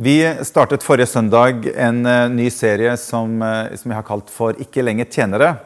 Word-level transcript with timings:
Vi 0.00 0.34
startet 0.42 0.80
forrige 0.82 1.10
søndag 1.10 1.66
en 1.76 2.06
eh, 2.08 2.28
ny 2.32 2.46
serie 2.50 2.94
som, 2.96 3.34
eh, 3.44 3.74
som, 3.76 3.90
jeg 3.90 3.98
har 3.98 4.06
kalt 4.08 4.30
for 4.32 4.56
'Ikke 4.56 4.80
lenger 4.80 5.04
tjenere'. 5.04 5.58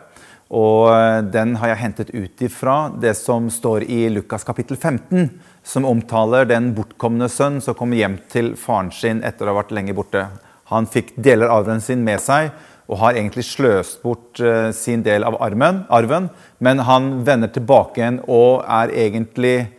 Og 0.51 0.91
eh, 0.91 1.21
Den 1.23 1.55
har 1.55 1.69
jeg 1.69 1.79
hentet 1.79 2.11
ut 2.11 2.43
ifra 2.43 2.91
det 2.99 3.15
som 3.15 3.47
står 3.47 3.87
i 3.87 4.09
Lukas 4.11 4.43
kapittel 4.43 4.77
15, 4.77 5.31
som 5.63 5.85
omtaler 5.85 6.51
den 6.51 6.75
bortkomne 6.75 7.29
sønn 7.31 7.61
som 7.63 7.79
kommer 7.79 7.97
hjem 7.97 8.19
til 8.29 8.57
faren 8.57 8.91
sin 8.91 9.23
etter 9.23 9.47
å 9.47 9.55
ha 9.55 9.63
vært 9.63 9.71
lenge 9.71 9.95
borte. 9.95 10.27
Han 10.67 10.87
fikk 10.91 11.15
deler 11.15 11.47
av 11.47 11.63
arven 11.63 11.81
sin 11.81 12.03
med 12.03 12.19
seg 12.19 12.51
og 12.89 12.99
har 12.99 13.15
egentlig 13.15 13.47
sløst 13.47 14.03
bort 14.03 14.43
sin 14.75 15.03
del 15.03 15.23
av 15.25 15.39
arven, 15.39 16.29
men 16.59 16.79
han 16.79 17.25
vender 17.25 17.49
tilbake 17.49 18.03
igjen 18.03 18.21
og 18.27 18.65
er 18.67 18.91
egentlig 18.91 19.71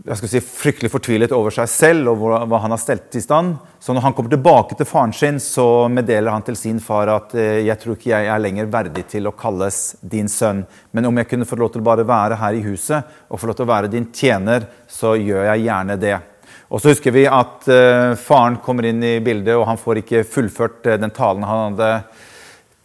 jeg 0.00 0.16
skal 0.16 0.30
si, 0.32 0.40
fryktelig 0.40 0.88
fortvilet 0.94 1.32
over 1.36 1.52
seg 1.52 1.68
selv 1.68 2.12
og 2.12 2.22
hva 2.48 2.60
han 2.62 2.72
har 2.72 2.80
stelt 2.80 3.16
i 3.18 3.20
stand. 3.20 3.58
Så 3.80 3.92
når 3.92 4.06
han 4.06 4.14
kommer 4.16 4.32
tilbake 4.32 4.76
til 4.78 4.88
faren 4.88 5.12
sin, 5.12 5.40
så 5.42 5.90
meddeler 5.92 6.32
han 6.32 6.44
til 6.46 6.56
sin 6.56 6.80
far 6.80 7.10
at 7.12 7.34
eh, 7.36 7.60
jeg 7.66 7.76
tror 7.82 7.98
ikke 7.98 8.12
jeg 8.14 8.30
er 8.32 8.40
lenger 8.40 8.70
verdig 8.72 9.04
til 9.12 9.28
å 9.28 9.34
kalles 9.36 9.98
din 10.00 10.30
sønn, 10.32 10.64
men 10.96 11.08
om 11.08 11.20
jeg 11.20 11.28
kunne 11.28 11.48
få 11.48 11.60
lov 11.60 11.74
til 11.74 11.84
å 11.84 11.88
bare 11.90 12.08
være 12.08 12.40
her 12.40 12.56
i 12.56 12.64
huset 12.64 13.12
og 13.28 13.42
få 13.42 13.50
lov 13.50 13.60
til 13.60 13.68
å 13.68 13.72
være 13.74 13.92
din 13.92 14.08
tjener, 14.08 14.64
så 14.88 15.12
gjør 15.20 15.50
jeg 15.50 15.66
gjerne 15.68 16.00
det. 16.00 16.16
Og 16.70 16.80
så 16.80 16.92
husker 16.94 17.12
vi 17.14 17.26
at 17.26 17.66
uh, 17.66 18.16
faren 18.18 18.60
kommer 18.62 18.86
inn 18.86 19.02
i 19.02 19.16
bildet, 19.24 19.56
og 19.58 19.66
han 19.66 19.78
får 19.80 20.04
ikke 20.04 20.26
fullført 20.28 20.86
uh, 20.86 20.98
den 21.02 21.12
talen 21.14 21.46
han 21.46 21.74
hadde 21.74 21.88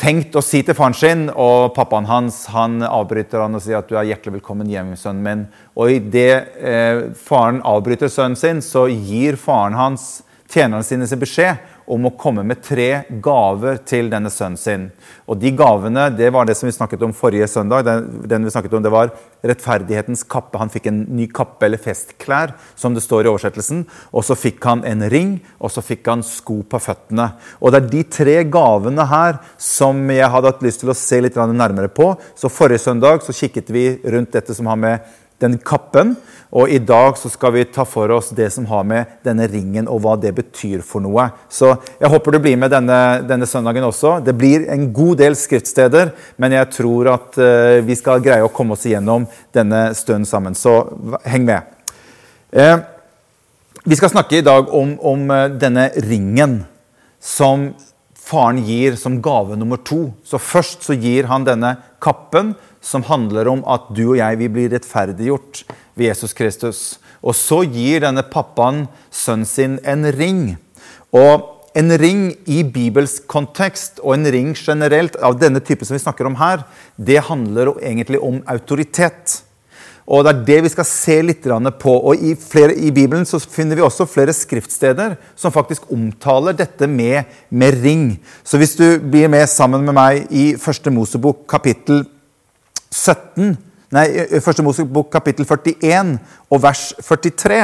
tenkt 0.02 0.35
å 0.35 0.44
si 0.44 0.62
til 0.66 0.76
faren 0.76 0.95
sin, 0.98 1.26
og 1.31 1.73
pappaen 1.76 2.08
hans 2.09 2.44
han 2.54 2.81
avbryter 2.84 3.45
han 3.45 3.55
og 3.55 3.63
sier 3.63 3.80
at 3.80 3.90
du 3.90 3.95
er 3.95 4.09
hjertelig 4.09 4.40
velkommen 4.40 4.70
hjem, 4.70 4.94
sønnen 4.99 5.23
min. 5.26 5.45
Og 5.80 5.94
idet 5.95 6.58
eh, 6.59 7.05
faren 7.16 7.62
avbryter 7.66 8.12
sønnen 8.12 8.40
sin, 8.40 8.62
så 8.66 8.88
gir 8.91 9.40
faren 9.40 9.77
hans 9.80 10.26
tjenerne 10.52 10.85
sine 10.85 11.08
sin 11.09 11.21
beskjed 11.21 11.63
om 11.91 12.07
å 12.07 12.13
komme 12.17 12.44
med 12.48 12.63
tre 12.66 13.05
gaver 13.21 13.77
til 13.85 14.09
denne 14.09 14.31
sønnen 14.34 14.57
sin. 14.57 14.85
Og 15.29 15.37
De 15.41 15.51
gavene 15.54 16.07
det 16.15 16.32
var 16.34 16.48
det 16.48 16.55
som 16.57 16.68
vi 16.70 16.73
snakket 16.76 17.04
om 17.05 17.13
forrige 17.13 17.48
søndag. 17.49 17.85
Den, 17.85 18.07
den 18.26 18.46
vi 18.46 18.54
snakket 18.54 18.73
om, 18.73 18.84
Det 18.84 18.93
var 18.93 19.12
rettferdighetens 19.46 20.24
kappe. 20.24 20.57
Han 20.57 20.71
fikk 20.74 20.90
en 20.90 21.04
ny 21.18 21.27
kappe 21.27 21.68
eller 21.68 21.82
festklær, 21.82 22.55
som 22.76 22.93
det 22.93 23.04
står 23.05 23.26
i 23.26 23.32
oversettelsen. 23.34 23.85
Og 24.12 24.26
så 24.26 24.37
fikk 24.37 24.65
han 24.65 24.85
en 24.85 25.05
ring, 25.12 25.37
og 25.59 25.74
så 25.74 25.84
fikk 25.85 26.07
han 26.09 26.26
sko 26.26 26.63
på 26.63 26.82
føttene. 26.82 27.32
Og 27.62 27.71
Det 27.71 27.84
er 27.84 27.91
de 27.91 28.04
tre 28.18 28.37
gavene 28.49 29.05
her 29.09 29.40
som 29.57 30.02
jeg 30.09 30.31
hadde 30.31 30.54
hatt 30.54 30.65
lyst 30.65 30.81
til 30.81 30.93
å 30.93 30.98
se 30.98 31.21
litt 31.21 31.35
nærmere 31.35 31.90
på. 31.90 32.15
Så 32.35 32.49
Forrige 32.49 32.81
søndag 32.87 33.21
så 33.21 33.35
kikket 33.35 33.70
vi 33.70 33.87
rundt 34.04 34.34
dette 34.34 34.55
som 34.55 34.65
har 34.71 34.79
med 34.79 35.15
den 35.43 35.57
kappen. 35.57 36.15
Og 36.55 36.71
i 36.71 36.79
dag 36.79 37.17
så 37.19 37.29
skal 37.31 37.53
vi 37.55 37.65
ta 37.67 37.83
for 37.87 38.11
oss 38.15 38.29
det 38.35 38.47
som 38.53 38.67
har 38.69 38.85
med 38.87 39.17
denne 39.25 39.47
ringen 39.51 39.89
og 39.91 40.01
hva 40.05 40.15
det 40.19 40.31
betyr 40.37 40.83
for 40.85 41.03
noe. 41.03 41.27
Så 41.51 41.73
jeg 41.99 42.11
håper 42.11 42.35
du 42.35 42.39
blir 42.45 42.59
med 42.59 42.71
denne, 42.71 42.99
denne 43.27 43.47
søndagen 43.49 43.87
også. 43.87 44.17
Det 44.23 44.35
blir 44.37 44.67
en 44.71 44.87
god 44.95 45.19
del 45.23 45.35
skriftsteder, 45.39 46.13
men 46.39 46.55
jeg 46.55 46.71
tror 46.77 47.11
at 47.15 47.39
uh, 47.41 47.81
vi 47.85 47.97
skal 47.99 48.23
greie 48.23 48.45
å 48.45 48.53
komme 48.53 48.77
oss 48.77 48.85
igjennom 48.87 49.27
denne 49.55 49.89
stunden 49.97 50.27
sammen. 50.29 50.55
Så 50.55 50.77
heng 51.27 51.47
med. 51.49 51.67
Uh, 52.55 52.79
vi 53.85 53.99
skal 53.99 54.13
snakke 54.13 54.39
i 54.39 54.45
dag 54.45 54.71
om, 54.73 54.95
om 55.03 55.27
uh, 55.33 55.49
denne 55.51 55.89
ringen 56.07 56.61
som 57.19 57.73
faren 58.25 58.63
gir 58.65 58.95
som 58.97 59.19
gave 59.21 59.57
nummer 59.59 59.77
to. 59.85 60.07
Så 60.25 60.39
først 60.41 60.87
så 60.87 60.95
gir 60.97 61.27
han 61.29 61.45
denne 61.45 61.75
kappen 62.01 62.55
som 62.85 63.05
handler 63.07 63.49
om 63.49 63.63
at 63.65 63.89
du 63.97 64.03
og 64.11 64.19
jeg 64.19 64.38
vi 64.44 64.51
blir 64.51 64.69
rettferdiggjort 64.75 65.63
ved 65.97 66.11
Jesus 66.11 66.38
Kristus. 66.38 66.79
Og 67.25 67.33
så 67.38 67.63
gir 67.66 68.03
denne 68.05 68.23
pappaen 68.29 68.85
sønnen 69.09 69.50
sin 69.50 69.79
en 69.81 70.05
ring. 70.13 70.44
Og 71.16 71.51
en 71.75 71.91
ring 72.00 72.29
i 72.47 72.61
bibelsk 72.63 73.25
kontekst 73.28 73.97
og 74.03 74.13
en 74.16 74.29
ring 74.31 74.53
generelt 74.56 75.17
av 75.19 75.39
denne 75.41 75.59
typen 75.59 75.88
som 75.88 75.97
vi 75.97 76.03
snakker 76.03 76.29
om 76.29 76.38
her, 76.39 76.63
det 76.95 77.25
handler 77.28 77.73
egentlig 77.81 78.22
om 78.23 78.39
autoritet. 78.47 79.41
Og 80.06 80.24
Det 80.24 80.31
er 80.31 80.44
det 80.45 80.59
vi 80.63 80.69
skal 80.69 80.85
se 80.85 81.16
litt 81.25 81.47
på. 81.81 81.91
Og 81.91 82.16
i, 82.22 82.35
flere, 82.38 82.75
I 82.78 82.91
Bibelen 82.91 83.25
så 83.25 83.40
finner 83.40 83.75
vi 83.75 83.81
også 83.81 84.06
flere 84.06 84.34
skriftsteder 84.34 85.18
som 85.35 85.51
faktisk 85.51 85.90
omtaler 85.91 86.53
dette 86.53 86.88
med, 86.88 87.25
med 87.50 87.81
ring. 87.81 88.19
Så 88.44 88.57
hvis 88.57 88.75
du 88.78 89.00
blir 89.00 89.28
med 89.28 89.50
sammen 89.50 89.84
med 89.84 89.97
meg 89.97 90.28
i 90.29 90.56
Første 90.62 90.94
Mosebok 90.94 91.47
kapittel 91.50 92.06
17, 92.95 93.56
nei, 93.95 94.06
Første 94.39 94.63
Mosebok 94.63 95.11
kapittel 95.13 95.47
41 95.47 96.16
og 96.50 96.61
vers 96.63 96.88
43, 97.03 97.59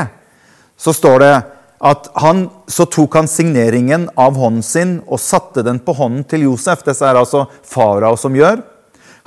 så 0.82 0.94
står 0.96 1.20
det 1.24 1.34
at 1.82 2.12
han, 2.22 2.44
så 2.70 2.86
tok 2.86 3.16
han 3.18 3.30
signeringen 3.30 4.06
av 4.20 4.38
hånden 4.38 4.66
sin 4.66 4.98
og 5.08 5.22
satte 5.22 5.64
den 5.66 5.80
på 5.82 5.96
hånden 5.98 6.28
til 6.30 6.46
Josef. 6.46 6.84
Dette 6.86 7.08
er 7.08 7.18
altså 7.18 7.48
farao 7.66 8.20
som 8.20 8.36
gjør. 8.38 8.62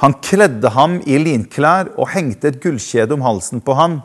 Han 0.02 0.14
kledde 0.22 0.70
ham 0.74 1.00
i 1.06 1.18
linklær 1.22 1.92
og 1.96 2.12
hengte 2.14 2.50
et 2.50 2.60
gullkjede 2.62 3.14
om 3.16 3.24
halsen 3.26 3.62
på 3.64 3.74
ham. 3.78 4.00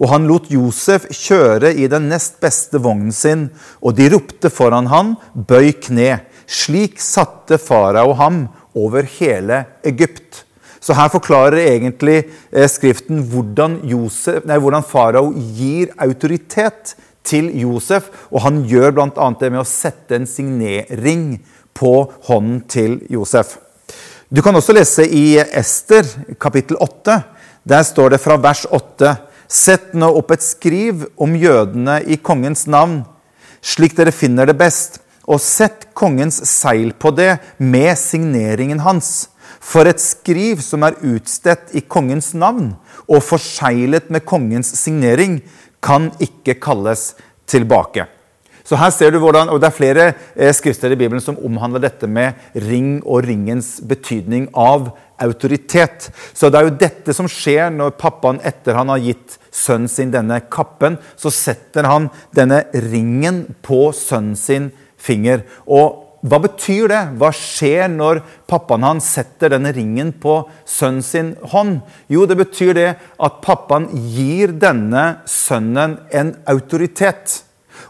Og 0.00 0.08
han 0.10 0.26
lot 0.28 0.50
Josef 0.52 1.06
kjøre 1.12 1.72
i 1.72 1.86
den 1.88 2.08
nest 2.10 2.40
beste 2.42 2.80
vognen 2.82 3.12
sin, 3.14 3.46
og 3.80 3.96
de 3.96 4.08
ropte 4.12 4.50
foran 4.52 4.88
han, 4.90 5.14
bøy 5.32 5.70
kne. 5.86 6.24
Slik 6.44 7.00
satte 7.00 7.60
farao 7.62 8.16
ham 8.18 8.46
over 8.76 9.06
hele 9.16 9.64
Egypt. 9.86 10.43
Så 10.84 10.92
her 10.96 11.08
forklarer 11.08 11.62
egentlig 11.62 12.18
eh, 12.52 12.68
Skriften 12.68 13.22
hvordan, 13.30 13.78
Josef, 13.88 14.44
nei, 14.44 14.60
hvordan 14.60 14.84
farao 14.84 15.30
gir 15.32 15.94
autoritet 15.96 16.92
til 17.24 17.48
Josef. 17.56 18.10
Og 18.28 18.44
han 18.44 18.62
gjør 18.68 18.92
bl.a. 18.98 19.28
det 19.40 19.52
med 19.52 19.62
å 19.62 19.68
sette 19.68 20.18
en 20.18 20.28
signering 20.28 21.38
på 21.74 21.94
hånden 22.28 22.60
til 22.70 22.98
Josef. 23.10 23.56
Du 24.28 24.42
kan 24.44 24.56
også 24.56 24.74
lese 24.76 25.06
i 25.08 25.38
Ester 25.38 26.06
kapittel 26.40 26.76
8. 26.82 27.20
Der 27.64 27.84
står 27.86 28.14
det 28.14 28.20
fra 28.20 28.36
vers 28.40 28.64
8.: 28.68 29.14
Sett 29.48 29.92
nå 29.96 30.10
opp 30.18 30.34
et 30.34 30.44
skriv 30.44 31.06
om 31.16 31.36
jødene 31.38 32.00
i 32.04 32.18
kongens 32.20 32.66
navn, 32.68 33.02
slik 33.64 33.96
dere 33.96 34.12
finner 34.12 34.48
det 34.48 34.56
best, 34.58 34.98
og 35.24 35.40
sett 35.40 35.88
kongens 35.96 36.42
seil 36.48 36.92
på 36.92 37.12
det 37.16 37.38
med 37.56 37.94
signeringen 38.00 38.82
hans. 38.84 39.30
For 39.64 39.88
et 39.88 40.02
skriv 40.02 40.60
som 40.64 40.84
er 40.86 40.98
utstedt 41.00 41.72
i 41.78 41.82
kongens 41.88 42.34
navn 42.36 42.74
og 43.08 43.22
forseglet 43.24 44.10
med 44.12 44.26
kongens 44.28 44.74
signering, 44.78 45.40
kan 45.84 46.08
ikke 46.22 46.56
kalles 46.64 47.12
tilbake. 47.48 48.06
Så 48.64 48.78
her 48.80 48.88
ser 48.96 49.12
du 49.12 49.18
hvordan, 49.20 49.50
og 49.52 49.60
Det 49.60 49.66
er 49.68 49.76
flere 49.76 50.52
skriftsteder 50.56 50.94
i 50.96 50.98
Bibelen 50.98 51.20
som 51.20 51.36
omhandler 51.36 51.82
dette 51.84 52.08
med 52.08 52.32
ring 52.56 53.02
og 53.04 53.26
ringens 53.26 53.80
betydning 53.84 54.48
av 54.56 54.94
autoritet. 55.20 56.08
Så 56.32 56.48
det 56.48 56.58
er 56.58 56.68
jo 56.70 56.78
dette 56.80 57.12
som 57.12 57.28
skjer 57.28 57.68
når 57.70 57.98
pappaen 58.00 58.40
etter 58.40 58.78
han 58.78 58.88
har 58.88 59.04
gitt 59.04 59.36
sønnen 59.52 59.88
sin 59.88 60.14
denne 60.14 60.40
kappen, 60.48 60.96
så 61.16 61.28
setter 61.30 61.84
han 61.84 62.08
denne 62.34 62.64
ringen 62.72 63.44
på 63.62 63.92
sønnen 63.92 64.36
sin 64.36 64.72
finger. 64.96 65.44
Og 65.68 66.03
hva 66.24 66.38
betyr 66.40 66.88
det? 66.88 67.00
Hva 67.20 67.28
skjer 67.36 67.90
når 67.92 68.22
pappaen 68.48 68.86
hans 68.86 69.10
setter 69.12 69.52
denne 69.52 69.74
ringen 69.76 70.14
på 70.16 70.38
sønnen 70.64 71.04
sin 71.04 71.34
hånd? 71.52 71.82
Jo, 72.08 72.24
det 72.24 72.38
betyr 72.40 72.72
det 72.78 72.90
at 72.96 73.42
pappaen 73.44 73.90
gir 73.92 74.54
denne 74.56 75.04
sønnen 75.28 75.98
en 76.16 76.32
autoritet. 76.48 77.42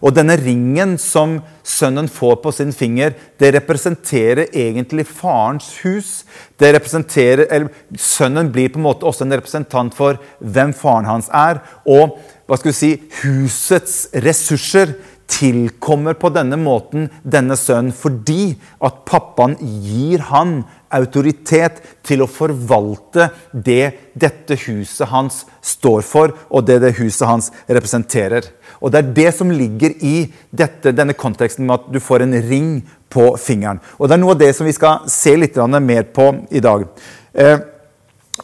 Og 0.02 0.16
denne 0.16 0.34
ringen 0.40 0.96
som 0.98 1.38
sønnen 1.62 2.08
får 2.10 2.40
på 2.42 2.50
sin 2.56 2.74
finger, 2.74 3.14
det 3.38 3.52
representerer 3.54 4.50
egentlig 4.50 5.06
farens 5.06 5.70
hus. 5.84 6.24
Det 6.58 6.72
representerer, 6.74 7.46
eller 7.46 7.70
Sønnen 8.00 8.50
blir 8.52 8.72
på 8.72 8.80
en 8.80 8.88
måte 8.88 9.06
også 9.06 9.24
en 9.24 9.36
representant 9.36 9.94
for 9.94 10.18
hvem 10.40 10.74
faren 10.76 11.06
hans 11.08 11.30
er. 11.30 11.62
Og 11.86 12.18
hva 12.48 12.58
skal 12.58 12.72
vi 12.72 12.76
si, 12.76 12.92
husets 13.22 14.08
ressurser 14.26 14.96
tilkommer 15.30 16.16
på 16.20 16.30
denne 16.34 16.56
måten 16.60 17.08
denne 17.22 17.56
sønnen 17.58 17.94
fordi 17.96 18.54
at 18.84 19.02
pappaen 19.08 19.56
gir 19.60 20.22
han 20.30 20.62
autoritet 20.94 21.80
til 22.06 22.22
å 22.22 22.30
forvalte 22.30 23.28
det 23.52 23.94
dette 24.14 24.58
huset 24.66 25.08
hans 25.10 25.42
står 25.64 26.04
for, 26.06 26.34
og 26.50 26.66
det 26.68 26.80
det 26.84 26.94
huset 27.00 27.26
hans 27.28 27.50
representerer. 27.66 28.46
Og 28.80 28.92
Det 28.92 29.00
er 29.00 29.14
det 29.16 29.30
som 29.34 29.50
ligger 29.50 29.96
i 30.04 30.32
dette, 30.50 30.92
denne 30.92 31.16
konteksten 31.18 31.66
med 31.66 31.80
at 31.80 31.92
du 31.92 32.00
får 32.00 32.22
en 32.22 32.38
ring 32.48 32.70
på 33.10 33.34
fingeren. 33.40 33.80
Og 33.98 34.08
Det 34.08 34.14
er 34.14 34.22
noe 34.22 34.36
av 34.36 34.42
det 34.42 34.52
som 34.54 34.66
vi 34.66 34.76
skal 34.76 35.08
se 35.10 35.34
litt 35.36 35.56
mer 35.56 36.04
på 36.04 36.46
i 36.50 36.60
dag. 36.60 36.86
Eh, 37.34 37.58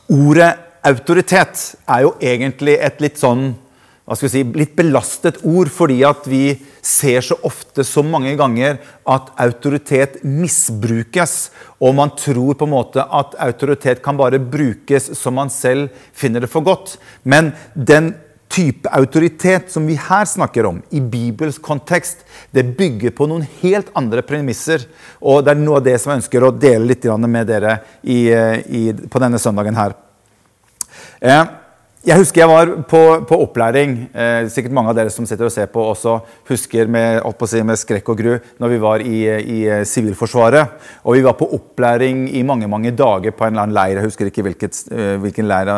ordet 0.09 0.55
autoritet 0.83 1.76
er 1.87 2.03
jo 2.03 2.15
egentlig 2.21 2.79
et 2.81 3.00
litt 3.00 3.19
sånn 3.19 3.55
si, 4.19 4.43
litt 4.57 4.73
belastet 4.79 5.39
ord, 5.47 5.69
fordi 5.71 6.01
at 6.07 6.25
vi 6.27 6.57
ser 6.83 7.23
så 7.23 7.37
ofte, 7.47 7.85
så 7.87 8.03
mange 8.03 8.33
ganger, 8.39 8.81
at 9.07 9.29
autoritet 9.39 10.19
misbrukes. 10.27 11.51
Og 11.79 11.95
man 11.95 12.11
tror 12.19 12.57
på 12.59 12.67
en 12.67 12.75
måte 12.75 13.05
at 13.05 13.37
autoritet 13.39 14.03
kan 14.03 14.19
bare 14.19 14.41
brukes 14.43 15.12
som 15.19 15.39
man 15.39 15.53
selv 15.55 15.95
finner 16.11 16.43
det 16.43 16.51
for 16.51 16.67
godt. 16.67 16.97
Men 17.23 17.53
den 17.75 18.15
type 18.51 18.91
autoritet 18.91 19.71
som 19.71 19.87
vi 19.87 19.95
her 19.95 20.27
snakker 20.27 20.67
om, 20.67 20.83
i 20.91 21.01
Bibels 21.01 21.61
kontekst, 21.62 22.25
det 22.51 22.67
bygger 22.79 23.15
på 23.15 23.29
noen 23.31 23.47
helt 23.61 23.93
andre 23.95 24.25
premisser. 24.27 24.89
Og 25.23 25.45
det 25.47 25.55
er 25.55 25.62
noe 25.62 25.79
av 25.79 25.87
det 25.87 25.97
som 26.03 26.11
jeg 26.11 26.25
ønsker 26.25 26.45
å 26.45 26.51
dele 26.51 26.91
litt 26.91 27.07
med 27.07 27.47
dere 27.47 27.79
i, 28.03 28.27
i, 28.27 28.83
på 28.91 29.23
denne 29.23 29.39
søndagen 29.39 29.79
her. 29.79 29.95
Eh, 31.21 31.45
jeg 32.00 32.17
husker 32.17 32.41
jeg 32.41 32.49
var 32.49 32.70
på, 32.88 33.00
på 33.29 33.37
opplæring. 33.44 33.91
Eh, 34.17 34.47
sikkert 34.49 34.73
mange 34.73 34.88
av 34.88 34.97
dere 34.97 35.12
som 35.12 35.26
sitter 35.29 35.44
og 35.44 35.52
ser 35.52 35.67
på, 35.69 35.82
også 35.85 36.14
husker 36.49 36.88
med, 36.88 37.20
si, 37.50 37.61
med 37.61 37.76
skrekk 37.76 38.08
og 38.08 38.17
gru 38.17 38.31
når 38.62 38.73
vi 38.73 38.79
var 38.81 39.05
i, 39.05 39.19
eh, 39.29 39.82
Sivilforsvaret. 39.85 40.79
Og 41.05 41.19
vi 41.19 41.25
var 41.26 41.37
på 41.37 41.50
opplæring 41.58 42.23
i 42.38 42.41
mange 42.47 42.70
mange 42.73 42.94
dager 42.97 43.37
på 43.37 43.44
en 43.44 43.52
eller 43.52 43.67
annen 43.67 43.76
leir. 43.76 44.00
Jeg 44.00 44.08
husker 44.08 44.31
ikke 44.31 44.47
hvilket, 44.47 44.81
uh, 44.94 45.19
hvilken 45.20 45.49
leir. 45.50 45.69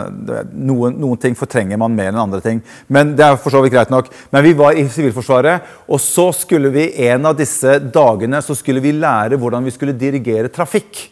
Noen, 0.55 0.95
noen, 1.03 1.19
ting 1.19 1.35
fortrenger 1.39 1.81
man 1.83 1.99
mer 1.99 2.13
enn 2.13 2.23
andre 2.23 2.43
ting. 2.45 2.63
Men 2.87 3.17
det 3.19 3.27
er 3.27 3.43
for 3.43 3.51
så 3.51 3.65
vidt 3.65 3.75
greit 3.75 3.91
nok. 3.91 4.13
Men 4.31 4.47
vi 4.47 4.55
var 4.63 4.79
i 4.79 4.87
Sivilforsvaret, 4.87 5.75
og 5.89 5.99
så 5.99 6.29
skulle 6.37 6.71
vi 6.71 6.87
en 7.09 7.27
av 7.33 7.35
disse 7.39 7.81
dagene 7.83 8.45
så 8.47 8.55
skulle 8.55 8.85
vi 8.85 8.95
lære 8.95 9.41
hvordan 9.43 9.67
vi 9.67 9.75
skulle 9.75 9.99
dirigere 9.99 10.55
trafikk. 10.55 11.09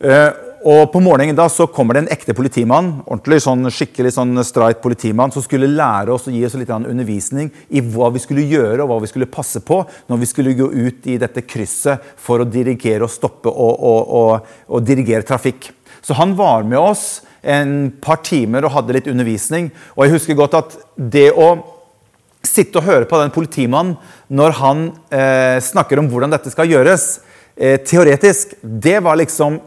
Uh, 0.00 0.32
og 0.66 0.88
På 0.90 0.98
morgenen 0.98 1.36
da 1.38 1.44
så 1.52 1.68
kommer 1.70 1.94
det 1.94 2.00
en 2.02 2.10
ekte 2.10 2.34
politimann 2.34 2.88
ordentlig 3.04 3.38
sånn 3.44 3.68
skikkelig 3.70 4.10
sånn 4.16 4.34
streit 4.42 4.80
politimann, 4.82 5.30
som 5.30 5.44
skulle 5.44 5.68
lære 5.70 6.10
oss 6.10 6.26
og 6.26 6.34
gi 6.34 6.40
oss 6.46 6.56
litt 6.58 6.72
undervisning 6.74 7.52
i 7.70 7.82
hva 7.84 8.08
vi 8.10 8.22
skulle 8.22 8.42
gjøre 8.50 8.82
og 8.82 8.90
hva 8.90 8.96
vi 9.04 9.10
skulle 9.12 9.28
passe 9.30 9.62
på 9.62 9.78
når 10.10 10.18
vi 10.22 10.28
skulle 10.30 10.56
gå 10.58 10.66
ut 10.72 11.06
i 11.06 11.20
dette 11.22 11.44
krysset 11.46 12.08
for 12.18 12.42
å 12.42 12.48
dirigere 12.50 13.06
og 13.06 13.12
stoppe 13.14 13.52
og, 13.52 13.78
og, 13.78 14.10
og, 14.18 14.56
og 14.66 14.82
dirigere 14.88 15.26
trafikk. 15.28 15.70
Så 16.02 16.18
han 16.18 16.34
var 16.38 16.66
med 16.66 16.80
oss 16.82 17.06
en 17.46 17.92
par 18.02 18.24
timer 18.26 18.66
og 18.66 18.74
hadde 18.74 18.98
litt 18.98 19.12
undervisning. 19.12 19.70
Og 19.94 20.06
jeg 20.06 20.16
husker 20.16 20.40
godt 20.40 20.58
at 20.58 20.76
det 20.96 21.28
å 21.30 21.52
sitte 22.46 22.82
og 22.82 22.90
høre 22.90 23.06
på 23.06 23.22
den 23.22 23.30
politimannen 23.34 23.94
når 24.34 24.58
han 24.64 24.84
eh, 25.14 25.62
snakker 25.62 26.02
om 26.02 26.10
hvordan 26.10 26.34
dette 26.34 26.50
skal 26.50 26.74
gjøres, 26.74 27.08
eh, 27.54 27.78
teoretisk, 27.86 28.58
det 28.62 28.98
var 29.06 29.22
liksom 29.22 29.62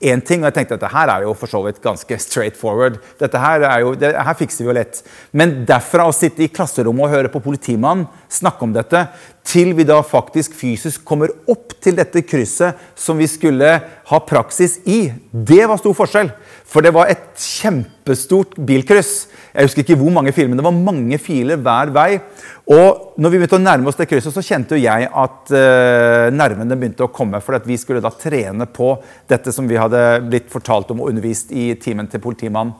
én 0.00 0.20
ting. 0.22 0.42
Og 0.42 0.48
jeg 0.48 0.56
tenkte 0.58 0.76
at 0.76 0.82
dette 0.82 0.92
her 0.94 1.12
er 1.12 1.26
jo 1.26 1.34
for 1.38 1.50
så 1.50 1.60
vidt 1.64 1.80
ganske 1.84 2.18
straight 2.22 2.58
forward. 2.58 2.98
Dette 3.20 3.40
her, 3.42 3.64
er 3.66 3.82
jo, 3.84 3.94
det, 3.98 4.12
her 4.14 4.38
fikser 4.38 4.64
vi 4.64 4.70
jo 4.70 4.76
lett. 4.78 5.02
Men 5.32 5.62
derfra 5.68 6.08
å 6.08 6.14
sitte 6.14 6.44
i 6.44 6.50
klasserommet 6.52 7.08
og 7.08 7.14
høre 7.16 7.32
på 7.32 7.42
politimannen 7.44 8.06
snakke 8.30 8.66
om 8.66 8.74
dette, 8.76 9.06
til 9.48 9.72
vi 9.76 9.86
da 9.88 10.02
faktisk 10.04 10.56
fysisk 10.58 11.06
kommer 11.08 11.32
opp 11.48 11.72
til 11.82 11.96
dette 11.96 12.20
krysset 12.26 12.76
som 12.98 13.18
vi 13.18 13.28
skulle 13.30 13.78
ha 14.08 14.18
praksis 14.24 14.78
i, 14.88 15.10
det 15.32 15.64
var 15.68 15.80
stor 15.80 15.92
forskjell. 15.96 16.30
For 16.68 16.84
det 16.84 16.92
var 16.96 17.10
et 17.12 17.26
kjempestort 17.40 18.54
bilkryss. 18.68 19.12
Jeg 19.52 19.68
husker 19.68 19.84
ikke 19.84 19.98
hvor 20.00 20.12
mange 20.12 20.32
filer, 20.36 20.50
men 20.52 20.60
det 20.60 20.64
var 20.64 20.76
mange 20.76 21.18
filer 21.20 21.60
hver 21.60 21.92
vei. 21.92 22.08
Og 22.72 23.18
når 23.20 23.32
vi 23.32 23.40
begynte 23.40 23.58
å 23.58 23.62
nærme 23.62 23.88
oss 23.88 23.98
det 24.00 24.08
krysset, 24.08 24.32
så 24.32 24.44
kjente 24.44 24.76
jo 24.76 24.84
jeg 24.84 25.08
at 25.08 25.52
uh, 25.52 26.28
nervene 26.32 26.76
begynte 26.76 27.04
å 27.04 27.12
komme. 27.12 27.40
For 27.44 27.56
at 27.56 27.68
vi 27.68 27.76
skulle 27.80 28.04
da 28.04 28.12
trene 28.12 28.68
på 28.68 28.94
dette 29.28 29.52
som 29.52 29.68
vi 29.68 29.80
hadde 29.80 30.02
blitt 30.28 30.48
fortalt 30.52 30.92
om 30.92 31.04
og 31.04 31.12
undervist 31.12 31.52
i 31.52 31.70
timen 31.80 32.08
til 32.08 32.24
politimannen. 32.24 32.76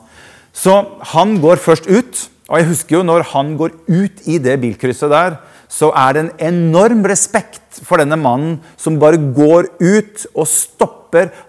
Så 0.53 0.75
han 1.13 1.37
går 1.41 1.61
først 1.61 1.89
ut. 1.89 2.25
Og 2.49 2.57
jeg 2.57 2.71
husker 2.71 2.97
jo 2.97 3.05
når 3.05 3.27
han 3.35 3.53
går 3.57 3.75
ut 3.85 4.23
i 4.25 4.39
det 4.41 4.55
bilkrysset 4.63 5.13
der, 5.13 5.37
så 5.69 5.91
er 5.93 6.15
det 6.15 6.23
en 6.23 6.31
enorm 6.49 7.03
respekt 7.05 7.83
for 7.85 8.01
denne 8.01 8.17
mannen 8.17 8.57
som 8.77 8.97
bare 9.01 9.21
går 9.21 9.69
ut 9.77 10.25
og 10.33 10.49
stopper. 10.49 10.98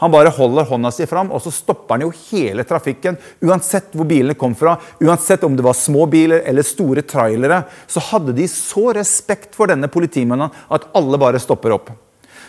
Han 0.01 0.13
bare 0.13 0.33
holder 0.35 0.69
hånda 0.69 0.93
si 0.95 1.07
fram, 1.11 1.33
og 1.35 1.43
så 1.45 1.53
stopper 1.55 1.97
han 1.97 2.07
jo 2.07 2.13
hele 2.31 2.65
trafikken. 2.69 3.19
Uansett 3.45 3.95
hvor 3.97 4.09
bilene 4.09 4.37
kom 4.39 4.55
fra, 4.59 4.77
uansett 5.03 5.45
om 5.45 5.57
det 5.57 5.67
var 5.67 5.79
små 5.79 6.07
biler 6.11 6.45
eller 6.49 6.67
store 6.67 7.05
trailere, 7.07 7.63
så 7.87 8.03
hadde 8.13 8.37
de 8.37 8.47
så 8.51 8.91
respekt 8.97 9.57
for 9.59 9.71
denne 9.71 9.91
politimannen 9.93 10.51
at 10.71 10.89
alle 10.97 11.21
bare 11.21 11.43
stopper 11.43 11.77
opp. 11.77 11.91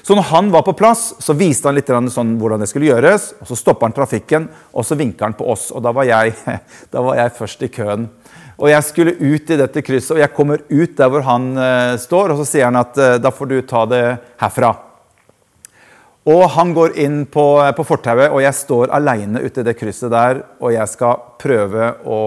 Så 0.01 0.15
når 0.17 0.31
han 0.31 0.49
var 0.51 0.63
på 0.65 0.73
plass, 0.73 1.11
så 1.21 1.35
viste 1.37 1.69
han 1.69 1.77
litt 1.77 1.89
sånn 1.89 2.33
hvordan 2.41 2.63
det 2.63 2.69
skulle 2.71 2.89
gjøres. 2.89 3.33
og 3.41 3.51
Så 3.51 3.57
stopper 3.59 3.85
han 3.85 3.95
trafikken, 3.95 4.47
og 4.73 4.85
så 4.85 4.97
vinker 4.97 5.27
han 5.27 5.37
på 5.37 5.45
oss. 5.53 5.69
Og 5.75 5.83
da 5.85 5.93
var 5.93 6.09
jeg, 6.09 6.33
da 6.93 7.03
var 7.05 7.19
jeg 7.19 7.35
først 7.37 7.67
i 7.67 7.71
køen. 7.73 8.07
Og 8.61 8.69
jeg 8.69 8.85
skulle 8.85 9.17
ut 9.17 9.53
i 9.53 9.57
dette 9.57 9.81
krysset, 9.85 10.15
og 10.15 10.21
jeg 10.21 10.33
kommer 10.35 10.61
ut 10.69 10.97
der 10.97 11.09
hvor 11.09 11.25
han 11.25 11.51
uh, 11.57 11.97
står, 12.01 12.33
og 12.33 12.41
så 12.41 12.49
sier 12.49 12.69
han 12.69 12.81
at 12.81 12.97
uh, 12.97 13.17
da 13.21 13.33
får 13.33 13.49
du 13.49 13.59
ta 13.65 13.85
det 13.89 14.03
herfra. 14.41 14.73
Og 16.29 16.43
han 16.53 16.73
går 16.77 16.99
inn 17.01 17.23
på, 17.25 17.43
på 17.73 17.85
fortauet, 17.87 18.29
og 18.29 18.43
jeg 18.43 18.53
står 18.53 18.91
aleine 18.93 19.41
i 19.41 19.49
det 19.49 19.73
krysset 19.79 20.11
der, 20.13 20.43
og 20.61 20.75
jeg 20.75 20.89
skal 20.91 21.23
prøve 21.41 21.87
å 22.05 22.19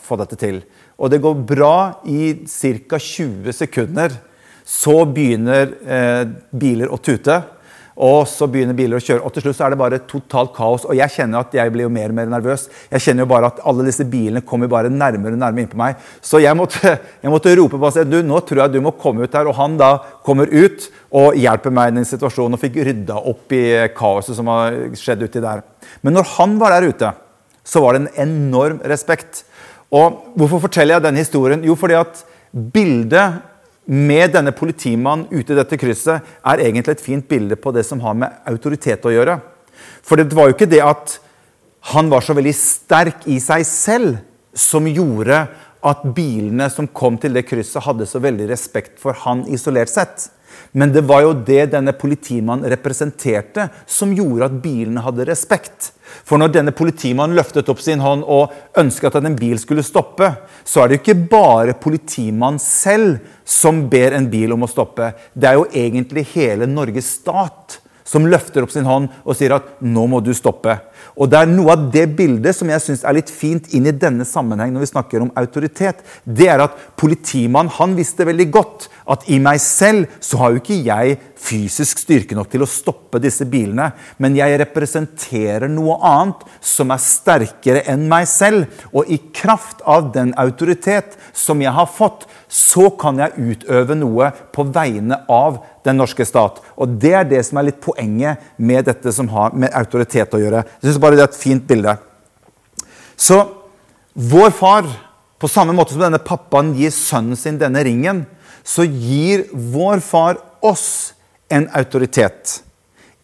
få 0.00 0.16
dette 0.16 0.38
til. 0.40 0.62
Og 0.96 1.10
det 1.12 1.20
går 1.20 1.42
bra 1.44 1.76
i 2.08 2.46
ca. 2.48 2.96
20 2.96 3.52
sekunder. 3.52 4.14
Så 4.64 5.02
begynner 5.12 5.74
eh, 5.84 6.22
biler 6.56 6.88
å 6.88 6.96
tute. 6.96 7.42
Og 7.94 8.24
så 8.26 8.48
begynner 8.50 8.74
biler 8.74 8.98
å 8.98 9.02
kjøre, 9.02 9.22
og 9.22 9.30
til 9.34 9.44
slutt 9.44 9.58
så 9.58 9.66
er 9.68 9.74
det 9.74 9.78
bare 9.78 10.00
totalt 10.10 10.50
kaos. 10.56 10.82
Og 10.88 10.96
jeg 10.98 11.12
kjenner 11.14 11.44
at 11.44 11.52
jeg 11.54 11.70
blir 11.70 11.86
jo 11.86 11.92
mer 11.94 12.10
og 12.10 12.16
mer 12.18 12.32
nervøs. 12.32 12.66
Jeg 12.90 13.04
kjenner 13.04 13.22
jo 13.22 13.30
bare 13.30 13.52
at 13.52 13.60
alle 13.70 13.86
disse 13.86 14.06
bilene 14.10 14.42
kommer 14.42 14.70
bare 14.70 14.90
nærmere 14.90 15.36
og 15.36 15.42
nærmere 15.44 15.62
innpå 15.62 15.78
meg. 15.78 16.00
Så 16.18 16.42
jeg 16.42 16.58
måtte, 16.58 16.96
jeg 17.22 17.34
måtte 17.34 17.54
rope 17.60 17.78
på 17.78 17.92
seg, 17.94 18.10
du, 18.10 18.18
nå 18.26 18.42
tror 18.42 18.64
jeg 18.64 18.74
du 18.74 18.80
må 18.82 18.96
komme 18.98 19.28
ut 19.28 19.38
her. 19.38 19.46
Og 19.46 19.54
han 19.60 19.78
da 19.78 19.92
kommer 20.26 20.50
ut 20.50 20.88
og 21.14 21.38
hjelper 21.38 21.74
meg 21.74 21.92
i 21.92 21.96
den 22.00 22.10
situasjonen 22.10 22.58
og 22.58 22.64
fikk 22.64 22.82
rydda 22.90 23.20
opp 23.30 23.54
i 23.54 23.64
kaoset 23.94 24.40
som 24.40 24.50
har 24.50 24.74
skjedd 24.98 25.22
uti 25.28 25.44
der. 25.44 25.62
Men 26.02 26.18
når 26.18 26.32
han 26.34 26.58
var 26.58 26.74
der 26.74 26.90
ute, 26.90 27.14
så 27.64 27.80
var 27.80 27.94
det 27.94 28.04
en 28.04 28.26
enorm 28.26 28.82
respekt. 28.90 29.44
Og 29.94 30.34
hvorfor 30.34 30.66
forteller 30.66 30.96
jeg 30.96 31.06
denne 31.06 31.22
historien? 31.22 31.62
Jo, 31.62 31.78
fordi 31.78 32.00
at 32.02 32.26
bildet 32.74 33.53
med 33.84 34.32
denne 34.32 34.52
politimannen 34.56 35.28
ute 35.32 35.52
i 35.52 35.58
dette 35.58 35.78
krysset 35.80 36.24
er 36.46 36.62
egentlig 36.62 36.96
et 36.96 37.04
fint 37.04 37.26
bilde 37.28 37.56
på 37.60 37.72
det 37.74 37.84
som 37.86 38.00
har 38.04 38.16
med 38.16 38.38
autoritet 38.48 39.04
å 39.04 39.12
gjøre. 39.12 39.38
For 40.04 40.20
det 40.20 40.32
var 40.36 40.48
jo 40.48 40.56
ikke 40.56 40.70
det 40.70 40.80
at 40.84 41.18
han 41.92 42.08
var 42.12 42.24
så 42.24 42.36
veldig 42.36 42.54
sterk 42.56 43.26
i 43.28 43.36
seg 43.42 43.66
selv 43.68 44.16
som 44.56 44.86
gjorde 44.88 45.42
at 45.84 46.04
bilene 46.16 46.70
som 46.72 46.88
kom 46.88 47.18
til 47.20 47.34
det 47.36 47.44
krysset, 47.44 47.82
hadde 47.84 48.06
så 48.08 48.22
veldig 48.24 48.46
respekt 48.48 48.96
for 49.02 49.16
han 49.26 49.44
isolert 49.52 49.92
sett. 49.92 50.30
Men 50.72 50.92
det 50.94 51.04
var 51.08 51.24
jo 51.24 51.34
det 51.46 51.70
denne 51.72 51.94
politimannen 51.96 52.68
representerte, 52.70 53.68
som 53.86 54.14
gjorde 54.14 54.48
at 54.48 54.56
bilene 54.64 55.04
hadde 55.04 55.26
respekt. 55.28 55.92
For 56.24 56.38
når 56.38 56.52
denne 56.54 56.74
politimannen 56.76 57.36
løftet 57.36 57.68
opp 57.72 57.80
sin 57.82 58.02
hånd 58.04 58.24
og 58.28 58.52
ønsket 58.80 59.18
at 59.18 59.26
en 59.26 59.38
bil 59.38 59.58
skulle 59.60 59.84
stoppe, 59.86 60.30
så 60.64 60.82
er 60.82 60.90
det 60.90 60.98
jo 60.98 61.02
ikke 61.04 61.28
bare 61.32 61.78
politimannen 61.80 62.60
selv 62.62 63.18
som 63.44 63.84
ber 63.90 64.16
en 64.16 64.28
bil 64.30 64.54
om 64.54 64.66
å 64.66 64.70
stoppe. 64.70 65.12
Det 65.34 65.50
er 65.50 65.58
jo 65.58 65.70
egentlig 65.72 66.28
hele 66.34 66.68
Norges 66.70 67.16
stat 67.20 67.80
som 68.04 68.26
løfter 68.28 68.64
opp 68.64 68.72
sin 68.72 68.86
hånd 68.88 69.08
og 69.24 69.36
sier 69.36 69.54
at 69.56 69.80
'nå 69.80 70.06
må 70.08 70.20
du 70.22 70.30
stoppe'. 70.30 70.78
Og 71.16 71.30
Det 71.30 71.38
er 71.38 71.46
noe 71.46 71.72
av 71.72 71.90
det 71.92 72.16
bildet 72.16 72.54
som 72.56 72.68
jeg 72.68 72.80
synes 72.80 73.04
er 73.04 73.14
litt 73.14 73.30
fint 73.30 73.72
inn 73.74 73.86
i 73.86 73.92
denne 73.92 74.24
sammenheng 74.24 74.72
når 74.72 74.80
vi 74.80 74.92
snakker 74.92 75.22
om 75.22 75.32
autoritet. 75.36 76.02
Det 76.26 76.48
er 76.48 76.60
at 76.60 76.76
politimannen 76.96 77.70
han 77.70 77.96
visste 77.96 78.26
veldig 78.26 78.50
godt 78.50 78.88
at 79.06 79.24
i 79.28 79.38
meg 79.38 79.60
selv 79.60 80.06
så 80.20 80.38
har 80.40 80.52
jo 80.52 80.60
ikke 80.62 80.84
jeg 80.84 81.18
fysisk 81.44 81.98
styrke 81.98 82.36
nok 82.36 82.50
til 82.50 82.64
å 82.64 82.70
stoppe 82.70 83.20
disse 83.20 83.44
bilene, 83.44 83.92
men 84.18 84.36
jeg 84.36 84.58
representerer 84.62 85.68
noe 85.68 85.98
annet 86.00 86.44
som 86.64 86.92
er 86.94 87.02
sterkere 87.02 87.84
enn 87.90 88.08
meg 88.08 88.26
selv. 88.30 88.66
Og 88.92 89.10
i 89.12 89.18
kraft 89.34 89.84
av 89.84 90.12
den 90.14 90.32
autoritet 90.40 91.18
som 91.32 91.60
jeg 91.60 91.74
har 91.74 91.90
fått, 91.90 92.24
så 92.54 92.86
kan 93.00 93.18
jeg 93.18 93.34
utøve 93.34 93.96
noe 93.98 94.28
på 94.54 94.62
vegne 94.74 95.18
av 95.30 95.58
den 95.86 95.98
norske 95.98 96.22
stat. 96.26 96.60
Og 96.78 96.96
Det 97.02 97.12
er 97.18 97.26
det 97.26 97.42
som 97.46 97.58
er 97.58 97.68
litt 97.70 97.80
poenget 97.82 98.42
med 98.56 98.86
dette 98.86 99.12
som 99.12 99.28
har 99.32 99.56
med 99.58 99.74
autoritet 99.74 100.34
å 100.34 100.38
gjøre. 100.38 100.62
Jeg 100.62 100.86
synes 100.86 101.00
bare 101.02 101.18
det 101.18 101.24
er 101.24 101.32
et 101.32 101.40
fint 101.40 101.66
bilde. 101.66 101.96
Så 103.16 103.40
vår 104.14 104.54
far, 104.54 104.86
på 105.38 105.50
samme 105.50 105.74
måte 105.74 105.96
som 105.96 106.04
denne 106.06 106.22
pappaen 106.22 106.72
gir 106.78 106.94
sønnen 106.94 107.38
sin 107.38 107.58
denne 107.58 107.82
ringen, 107.84 108.24
så 108.62 108.86
gir 108.86 109.48
vår 109.52 110.00
far 110.00 110.38
oss 110.62 111.14
en 111.52 111.66
autoritet 111.74 112.63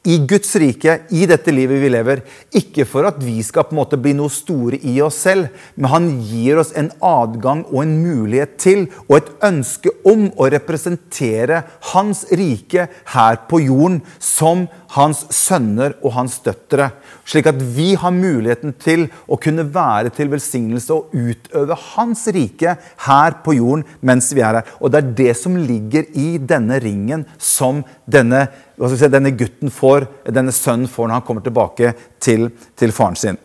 i 0.08 0.16
Guds 0.24 0.54
rike, 0.56 0.94
i 1.12 1.26
dette 1.28 1.52
livet 1.52 1.80
vi 1.82 1.90
lever. 1.92 2.22
Ikke 2.56 2.86
for 2.88 3.04
at 3.08 3.18
vi 3.20 3.42
skal 3.44 3.66
på 3.68 3.74
en 3.74 3.80
måte 3.82 3.98
bli 4.00 4.14
noe 4.16 4.32
store 4.32 4.78
i 4.80 4.96
oss 5.04 5.18
selv, 5.26 5.50
men 5.76 5.92
han 5.92 6.08
gir 6.24 6.60
oss 6.62 6.72
en 6.78 6.88
adgang 7.04 7.66
og 7.68 7.82
en 7.82 7.92
mulighet 8.00 8.56
til 8.62 8.86
og 9.10 9.18
et 9.18 9.30
ønske 9.50 9.92
om 10.08 10.30
å 10.40 10.48
representere 10.54 11.62
hans 11.92 12.24
rike 12.32 12.88
her 13.12 13.40
på 13.50 13.60
jorden 13.66 14.00
som 14.16 14.64
hans 14.96 15.22
sønner 15.34 15.94
og 16.02 16.14
hans 16.16 16.38
døtre. 16.44 16.90
Slik 17.28 17.48
at 17.50 17.60
vi 17.76 17.92
har 17.98 18.14
muligheten 18.14 18.74
til 18.80 19.06
å 19.30 19.38
kunne 19.40 19.66
være 19.70 20.10
til 20.14 20.30
velsignelse 20.32 20.96
og 20.96 21.14
utøve 21.14 21.76
hans 21.92 22.24
rike 22.34 22.74
her 23.06 23.36
på 23.44 23.54
jorden 23.58 23.84
mens 24.06 24.32
vi 24.34 24.42
er 24.42 24.60
her. 24.60 24.72
Og 24.80 24.90
det 24.90 25.02
er 25.02 25.12
det 25.22 25.36
som 25.38 25.58
ligger 25.58 26.08
i 26.18 26.38
denne 26.38 26.80
ringen 26.82 27.26
som 27.38 27.84
denne, 28.10 28.46
si, 28.80 29.12
denne 29.12 29.34
gutten 29.36 29.70
får, 29.74 30.08
denne 30.26 30.54
sønnen 30.54 30.90
får 30.90 31.08
når 31.08 31.20
han 31.20 31.28
kommer 31.28 31.46
tilbake 31.46 31.94
til, 32.22 32.50
til 32.78 32.96
faren 32.96 33.18
sin. 33.18 33.38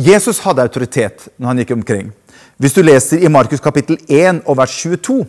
Jesus 0.00 0.40
hadde 0.46 0.64
autoritet 0.64 1.28
når 1.36 1.50
han 1.50 1.62
gikk 1.62 1.74
omkring. 1.76 2.08
Hvis 2.60 2.76
du 2.76 2.82
leser 2.84 3.20
i 3.24 3.32
Markus 3.32 3.60
kapittel 3.64 3.98
1 4.08 4.42
og 4.46 4.56
vers 4.60 4.72
22, 4.82 5.24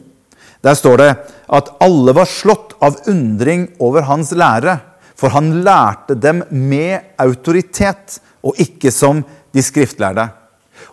der 0.62 0.78
står 0.78 1.00
det 1.02 1.12
at 1.52 1.70
alle 1.82 2.14
var 2.16 2.30
slått 2.30 2.76
av 2.84 3.00
undring 3.10 3.70
over 3.82 4.06
hans 4.06 4.32
lære, 4.38 4.78
for 5.22 5.34
han 5.36 5.62
lærte 5.66 6.18
dem 6.18 6.42
med 6.50 7.14
autoritet 7.22 8.18
og 8.42 8.58
ikke 8.62 8.90
som 8.94 9.22
de 9.54 9.62
skriftlærde. 9.62 10.26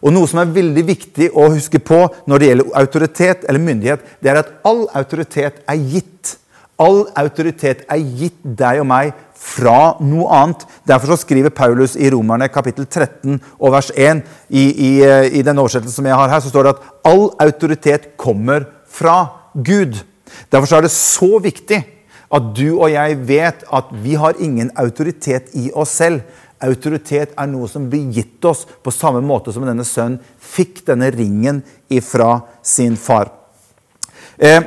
Og 0.05 0.13
Noe 0.13 0.29
som 0.29 0.43
er 0.43 0.53
veldig 0.53 0.85
viktig 0.87 1.31
å 1.33 1.49
huske 1.55 1.81
på 1.81 2.03
når 2.29 2.41
det 2.41 2.51
gjelder 2.51 2.75
autoritet 2.83 3.47
eller 3.49 3.65
myndighet, 3.65 4.05
det 4.21 4.31
er 4.31 4.43
at 4.43 4.53
all 4.69 4.85
autoritet 4.99 5.63
er 5.65 5.81
gitt. 5.81 6.37
All 6.79 7.07
autoritet 7.19 7.87
er 7.91 8.05
gitt 8.21 8.39
deg 8.45 8.83
og 8.85 8.87
meg 8.91 9.17
fra 9.39 9.97
noe 10.05 10.29
annet. 10.35 10.63
Derfor 10.87 11.15
så 11.15 11.23
skriver 11.25 11.55
Paulus 11.55 11.97
i 11.97 12.11
Romerne 12.13 12.51
kapittel 12.53 12.87
13 12.87 13.41
og 13.59 13.75
vers 13.75 13.91
1 13.97 14.23
i, 14.51 14.65
i, 14.69 14.93
i 15.41 15.43
den 15.47 15.59
oversettelsen 15.59 16.03
som 16.03 16.11
jeg 16.11 16.21
har 16.21 16.31
her, 16.31 16.45
så 16.45 16.53
står 16.53 16.69
det 16.69 16.75
at 16.77 16.87
all 17.11 17.31
autoritet 17.43 18.13
kommer 18.21 18.69
fra 18.87 19.23
Gud. 19.55 20.03
Derfor 20.53 20.69
så 20.69 20.79
er 20.79 20.87
det 20.87 20.95
så 20.95 21.39
viktig 21.43 21.81
at 22.29 22.51
du 22.57 22.77
og 22.77 22.91
jeg 22.93 23.17
vet 23.29 23.65
at 23.73 23.91
vi 24.05 24.17
har 24.21 24.41
ingen 24.43 24.71
autoritet 24.77 25.55
i 25.57 25.71
oss 25.73 25.95
selv. 26.01 26.21
Autoritet 26.65 27.33
er 27.39 27.49
noe 27.49 27.69
som 27.71 27.87
blir 27.91 28.11
gitt 28.13 28.45
oss 28.49 28.65
på 28.67 28.93
samme 28.93 29.23
måte 29.25 29.55
som 29.55 29.65
denne 29.67 29.87
sønnen 29.87 30.21
fikk 30.43 30.83
denne 30.89 31.11
ringen 31.15 31.63
ifra 31.89 32.41
sin 32.63 32.99
far. 32.99 33.31
Eh, 34.37 34.61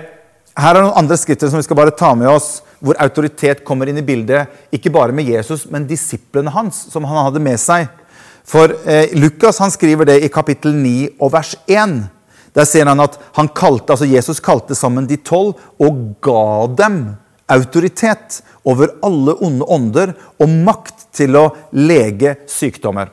her 0.58 0.76
er 0.76 0.84
noen 0.84 0.98
andre 1.00 1.18
skrifter 1.20 1.52
som 1.52 1.62
vi 1.62 1.68
skal 1.68 1.80
bare 1.80 1.96
ta 1.96 2.14
med 2.18 2.32
oss 2.32 2.62
hvor 2.82 2.98
autoritet 3.04 3.62
kommer 3.64 3.90
inn 3.92 4.00
i 4.02 4.06
bildet, 4.06 4.50
ikke 4.74 4.90
bare 4.94 5.14
med 5.14 5.28
Jesus, 5.30 5.68
men 5.70 5.86
disiplene 5.86 6.50
hans, 6.50 6.88
som 6.90 7.06
han 7.06 7.28
hadde 7.28 7.44
med 7.44 7.60
seg. 7.62 7.86
For 8.48 8.74
eh, 8.90 9.14
Lukas 9.14 9.62
han 9.62 9.72
skriver 9.72 10.10
det 10.10 10.18
i 10.26 10.32
kapittel 10.34 10.74
9 10.74 11.22
og 11.22 11.30
vers 11.36 11.54
1. 11.70 12.00
Der 12.58 12.68
ser 12.68 12.90
han 12.90 13.00
at 13.04 13.20
han 13.38 13.52
kalte, 13.56 13.94
altså 13.94 14.10
Jesus 14.10 14.42
kalte 14.44 14.76
sammen 14.76 15.06
de 15.08 15.20
tolv 15.22 15.60
og 15.80 16.02
ga 16.26 16.66
dem 16.82 16.98
autoritet 17.52 18.42
over 18.68 18.94
alle 19.06 19.36
onde 19.44 19.68
ånder 19.68 20.14
og 20.42 20.60
makt 20.68 21.08
til 21.16 21.38
å 21.40 21.48
lege 21.76 22.38
sykdommer. 22.50 23.12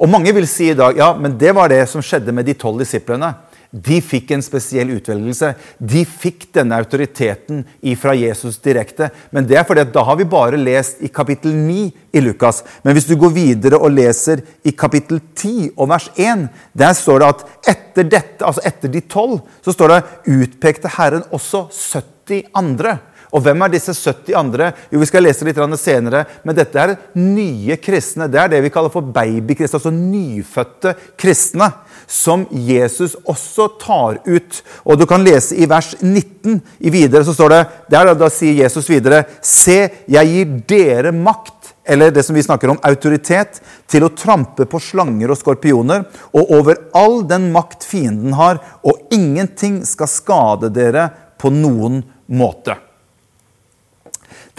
Og 0.00 0.08
Mange 0.10 0.32
vil 0.36 0.48
si 0.48 0.70
i 0.70 0.76
dag 0.76 0.96
ja, 0.98 1.12
men 1.16 1.38
det 1.40 1.54
var 1.56 1.70
det 1.72 1.84
som 1.88 2.04
skjedde 2.04 2.34
med 2.36 2.48
de 2.48 2.56
tolv 2.58 2.80
disiplene. 2.82 3.34
De 3.70 4.00
fikk 4.02 4.32
en 4.34 4.42
spesiell 4.42 4.88
utvelgelse. 4.96 5.52
De 5.78 6.00
fikk 6.02 6.48
denne 6.56 6.74
autoriteten 6.80 7.60
fra 8.00 8.16
Jesus 8.18 8.58
direkte. 8.58 9.12
Men 9.30 9.46
det 9.46 9.60
er 9.60 9.66
fordi 9.68 9.84
at 9.84 9.92
da 9.94 10.02
har 10.08 10.18
vi 10.18 10.26
bare 10.26 10.58
lest 10.58 10.98
i 11.06 11.10
kapittel 11.12 11.54
9 11.54 11.84
i 12.10 12.22
Lukas. 12.24 12.64
Men 12.82 12.96
hvis 12.96 13.06
du 13.06 13.14
går 13.20 13.30
videre 13.36 13.78
og 13.78 13.94
leser 13.94 14.42
i 14.66 14.74
kapittel 14.74 15.20
10 15.22 15.70
og 15.76 15.86
vers 15.92 16.08
1, 16.16 16.48
der 16.74 16.96
står 16.98 17.22
det 17.22 17.30
at 17.30 17.46
etter 17.76 18.10
dette, 18.16 18.42
altså 18.42 18.64
etter 18.66 18.90
de 18.90 19.04
tolv, 19.06 19.38
så 19.62 19.76
står 19.76 19.94
det 19.94 20.02
utpekte 20.34 20.90
Herren 20.96 21.22
også 21.30 21.68
70 21.70 22.50
andre. 22.58 22.98
Og 23.30 23.44
hvem 23.44 23.62
er 23.62 23.72
disse 23.72 23.94
70 23.94 24.34
andre? 24.36 24.72
Jo, 24.90 24.98
Vi 24.98 25.06
skal 25.06 25.22
lese 25.22 25.46
litt 25.46 25.58
senere, 25.78 26.24
men 26.42 26.56
dette 26.56 26.78
er 26.78 26.96
nye 27.14 27.76
kristne. 27.76 28.28
Det 28.28 28.40
er 28.40 28.48
det 28.48 28.62
vi 28.62 28.70
kaller 28.70 28.90
for 28.90 29.02
babykristne, 29.02 29.78
altså 29.78 29.90
nyfødte 29.94 30.94
kristne 31.16 31.70
som 32.10 32.46
Jesus 32.50 33.14
også 33.24 33.68
tar 33.80 34.18
ut. 34.26 34.62
Og 34.84 34.98
Du 34.98 35.06
kan 35.06 35.22
lese 35.22 35.54
i 35.54 35.66
vers 35.66 35.94
19 36.00 36.60
i 36.80 36.90
videre, 36.90 37.24
så 37.24 37.34
står 37.34 37.48
det 37.54 37.62
der 37.90 38.14
da 38.14 38.28
sier 38.28 38.64
Jesus 38.64 38.90
videre 38.90 39.24
Se, 39.40 39.88
jeg 40.08 40.26
gir 40.26 40.58
dere 40.66 41.12
makt, 41.12 41.74
eller 41.86 42.10
det 42.10 42.24
som 42.26 42.34
vi 42.34 42.42
snakker 42.42 42.70
om, 42.70 42.82
autoritet, 42.82 43.62
til 43.86 44.04
å 44.04 44.12
trampe 44.14 44.66
på 44.66 44.82
slanger 44.82 45.30
og 45.30 45.38
skorpioner, 45.38 46.04
og 46.34 46.52
over 46.58 46.82
all 46.94 47.22
den 47.26 47.50
makt 47.54 47.86
fienden 47.86 48.34
har, 48.38 48.60
og 48.82 49.10
ingenting 49.14 49.82
skal 49.86 50.10
skade 50.10 50.74
dere 50.74 51.08
på 51.40 51.50
noen 51.54 52.02
måte. 52.26 52.89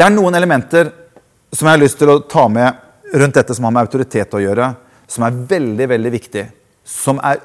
Det 0.02 0.08
er 0.08 0.14
noen 0.16 0.34
elementer 0.34 0.88
som 1.54 1.68
jeg 1.68 1.76
har 1.76 1.80
lyst 1.84 2.00
til 2.02 2.10
å 2.10 2.22
ta 2.26 2.48
med 2.50 3.14
rundt 3.22 3.36
dette 3.38 3.54
som 3.54 3.68
har 3.68 3.74
med 3.76 3.84
autoritet 3.86 4.32
å 4.34 4.40
gjøre, 4.42 4.72
som 5.06 5.28
er 5.28 5.36
veldig, 5.52 5.86
veldig 5.92 6.12
viktig 6.16 6.42
som 6.90 7.20
er 7.22 7.38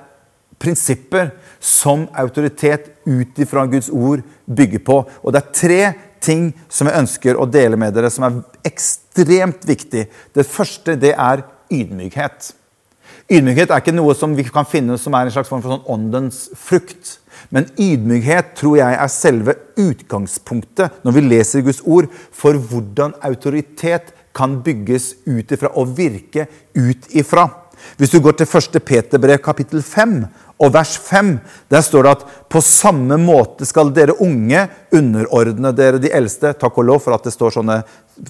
prinsipper 0.57 1.35
som 1.61 2.07
autoritet 2.17 2.87
ut 3.05 3.43
ifra 3.45 3.67
Guds 3.69 3.91
ord 3.93 4.23
bygger 4.49 4.83
på. 4.89 4.97
Og 5.05 5.37
det 5.37 5.43
er 5.43 5.53
tre 5.61 5.83
ting 6.25 6.47
som 6.73 6.89
jeg 6.89 7.03
ønsker 7.03 7.37
å 7.37 7.45
dele 7.45 7.77
med 7.77 7.93
dere, 7.93 8.09
som 8.09 8.25
er 8.25 8.41
ekstremt 8.73 9.69
viktig. 9.69 10.07
Det 10.33 10.49
første 10.49 10.97
det 10.97 11.13
er 11.13 11.45
ydmykhet. 11.69 12.55
Ydmykhet 13.37 13.69
er 13.69 13.85
ikke 13.85 13.99
noe 13.99 14.17
som 14.17 14.33
vi 14.33 14.49
kan 14.49 14.65
finne 14.65 14.97
som 14.97 15.13
er 15.13 15.29
en 15.29 15.37
slags 15.37 15.53
form 15.53 15.61
for 15.61 15.77
sånn 15.77 15.93
åndens 15.93 16.47
frukt. 16.57 17.19
Men 17.53 17.69
ydmykhet 17.77 18.57
tror 18.57 18.81
jeg 18.81 18.97
er 18.97 19.13
selve 19.13 19.59
utgangspunktet 19.81 21.05
når 21.05 21.17
vi 21.17 21.27
leser 21.27 21.65
Guds 21.67 21.83
ord, 21.85 22.09
for 22.33 22.59
hvordan 22.59 23.17
autoritet 23.27 24.13
kan 24.37 24.59
bygges 24.65 25.15
ut 25.25 25.53
ifra 25.53 25.73
og 25.79 25.95
virke 25.97 26.49
ut 26.77 27.09
ifra. 27.17 27.49
Hvis 27.97 28.13
du 28.13 28.19
går 28.25 28.37
til 28.37 28.49
1. 28.49 28.79
Peterbrev 28.85 29.39
kapittel 29.45 29.83
5 29.85 30.19
og 30.65 30.73
vers 30.73 30.95
5, 30.97 31.35
der 31.71 31.83
står 31.85 32.07
det 32.07 32.13
at 32.17 32.25
på 32.53 32.63
samme 32.65 33.19
måte 33.21 33.69
skal 33.69 33.93
dere 33.95 34.17
unge 34.25 34.63
underordne 34.97 35.73
dere 35.77 36.01
de 36.03 36.13
eldste. 36.17 36.55
Takk 36.57 36.81
og 36.81 36.89
lov 36.89 37.03
for 37.05 37.17
at 37.17 37.27
det 37.29 37.35
står 37.35 37.59
sånne 37.59 37.83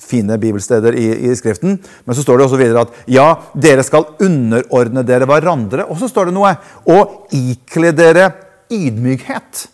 fine 0.02 0.38
bibelsteder 0.42 0.98
i, 0.98 1.06
i 1.30 1.36
Skriften. 1.38 1.78
Men 1.78 2.18
så 2.18 2.26
står 2.26 2.38
det 2.38 2.48
også 2.48 2.60
videre 2.60 2.84
at 2.86 2.98
ja, 3.10 3.28
dere 3.54 3.86
skal 3.86 4.10
underordne 4.26 5.06
dere 5.06 5.30
hverandre. 5.30 5.86
Og 5.86 6.02
så 6.02 6.10
står 6.10 6.30
det 6.30 6.36
noe 6.36 6.56
og 6.90 7.30
ikle 7.34 7.94
dere 7.96 8.32
ydmykhet. 8.74 9.68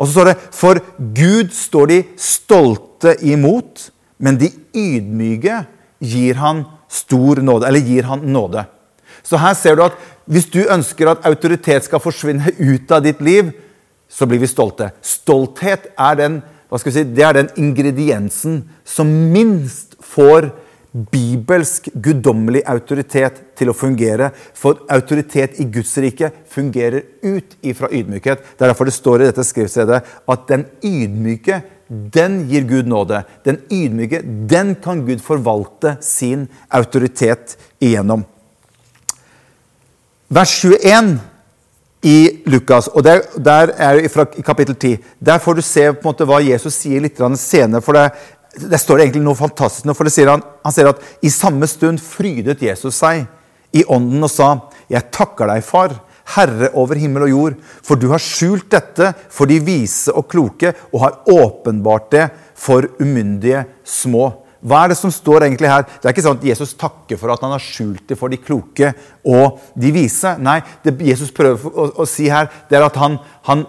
Og 0.00 0.08
så 0.08 0.14
står 0.14 0.30
det 0.30 0.36
for 0.56 0.80
Gud 0.96 1.52
står 1.52 1.90
de 1.90 1.98
stolte 2.16 3.14
imot, 3.28 3.90
men 4.18 4.38
de 4.40 4.48
ydmyke 4.72 5.64
gir 6.00 6.40
han 6.40 6.64
stor 6.90 7.42
nåde, 7.44 7.68
eller 7.68 7.84
gir 7.84 8.08
han 8.08 8.24
nåde. 8.32 8.64
Så 9.22 9.38
her 9.40 9.54
ser 9.54 9.76
du 9.76 9.84
at 9.84 9.98
hvis 10.30 10.48
du 10.48 10.62
ønsker 10.64 11.10
at 11.10 11.26
autoritet 11.28 11.84
skal 11.84 12.02
forsvinne 12.02 12.54
ut 12.56 12.92
av 12.92 13.04
ditt 13.04 13.20
liv, 13.20 13.52
så 14.10 14.26
blir 14.26 14.40
vi 14.42 14.48
stolte. 14.50 14.90
Stolthet 15.04 15.90
er 15.98 16.16
den, 16.18 16.40
si, 16.80 17.04
det 17.04 17.24
er 17.26 17.36
den 17.36 17.52
ingrediensen 17.60 18.62
som 18.84 19.10
minst 19.34 19.98
får 20.02 20.50
bibelsk, 20.92 21.88
guddommelig 21.94 22.62
autoritet 22.68 23.42
til 23.58 23.70
å 23.70 23.76
fungere. 23.76 24.30
For 24.54 24.82
autoritet 24.90 25.60
i 25.62 25.68
Guds 25.70 25.92
rike 26.02 26.32
fungerer 26.50 27.04
ut 27.22 27.58
ifra 27.62 27.90
ydmykhet. 27.92 28.42
Det 28.56 28.64
er 28.64 28.72
derfor 28.72 28.90
det 28.90 28.96
står 28.96 29.22
i 29.22 29.30
dette 29.30 29.46
skriftstedet 29.46 30.00
at 30.04 30.48
den 30.50 30.66
ydmyke, 30.82 31.62
den 31.90 32.44
gir 32.50 32.66
Gud 32.70 32.90
nåde. 32.90 33.24
Den 33.46 33.62
ydmyke, 33.70 34.22
den 34.50 34.76
kan 34.82 35.06
Gud 35.06 35.22
forvalte 35.24 35.96
sin 36.04 36.48
autoritet 36.68 37.56
igjennom 37.82 38.26
vers 40.30 40.64
21 40.64 41.18
i 42.02 42.42
Lukas, 42.46 42.88
og 42.88 43.04
der, 43.04 43.24
der 43.36 43.72
er 43.76 44.00
fra 44.08 44.24
kapittel 44.24 44.74
10. 44.74 44.98
Der 45.20 45.38
får 45.38 45.58
du 45.58 45.62
se 45.62 45.82
på 45.92 45.98
en 46.00 46.08
måte 46.08 46.26
hva 46.28 46.38
Jesus 46.40 46.78
sier 46.80 47.02
litt 47.02 47.18
senere. 47.36 47.82
for 47.82 47.92
det, 47.92 48.10
Der 48.58 48.80
står 48.82 48.98
det 48.98 49.04
egentlig 49.06 49.22
noe 49.22 49.38
fantastisk. 49.38 49.86
for 49.94 50.04
det 50.04 50.12
sier 50.14 50.32
han, 50.32 50.42
han 50.64 50.74
sier 50.74 50.90
at 50.90 51.02
i 51.22 51.30
samme 51.30 51.68
stund 51.70 52.02
frydet 52.02 52.62
Jesus 52.62 52.98
seg 52.98 53.26
i 53.72 53.84
ånden 53.86 54.26
og 54.26 54.30
sa, 54.30 54.48
'Jeg 54.90 55.10
takker 55.12 55.46
deg, 55.46 55.62
far, 55.62 56.00
Herre 56.34 56.70
over 56.74 56.94
himmel 56.94 57.22
og 57.26 57.30
jord, 57.30 57.54
for 57.82 57.98
du 57.98 58.08
har 58.10 58.22
skjult 58.22 58.68
dette 58.70 59.14
for 59.30 59.46
de 59.46 59.58
vise 59.58 60.12
og 60.14 60.28
kloke, 60.30 60.74
og 60.92 61.00
har 61.00 61.18
åpenbart 61.26 62.10
det 62.10 62.30
for 62.54 62.86
umyndige 63.00 63.66
små.' 63.84 64.46
Hva 64.60 64.84
er 64.84 64.92
det 64.92 64.98
som 65.00 65.10
står 65.10 65.46
egentlig 65.46 65.70
her? 65.70 65.86
Det 65.88 66.04
er 66.04 66.12
ikke 66.12 66.26
sånn 66.26 66.36
at 66.36 66.44
Jesus 66.44 66.74
takker 66.76 67.16
for 67.16 67.32
at 67.32 67.40
han 67.40 67.54
har 67.54 67.62
skjult 67.64 68.04
det 68.10 68.18
for 68.20 68.28
de 68.28 68.36
kloke 68.36 68.90
og 69.24 69.56
de 69.72 69.92
vise. 69.94 70.34
Nei, 70.36 70.58
det 70.84 70.98
Jesus 71.00 71.32
prøver 71.32 71.64
å, 71.64 71.86
å 71.96 72.04
si 72.04 72.28
her, 72.28 72.50
det 72.68 72.76
er 72.76 72.84
at 72.84 72.98
han, 73.00 73.16
han, 73.48 73.64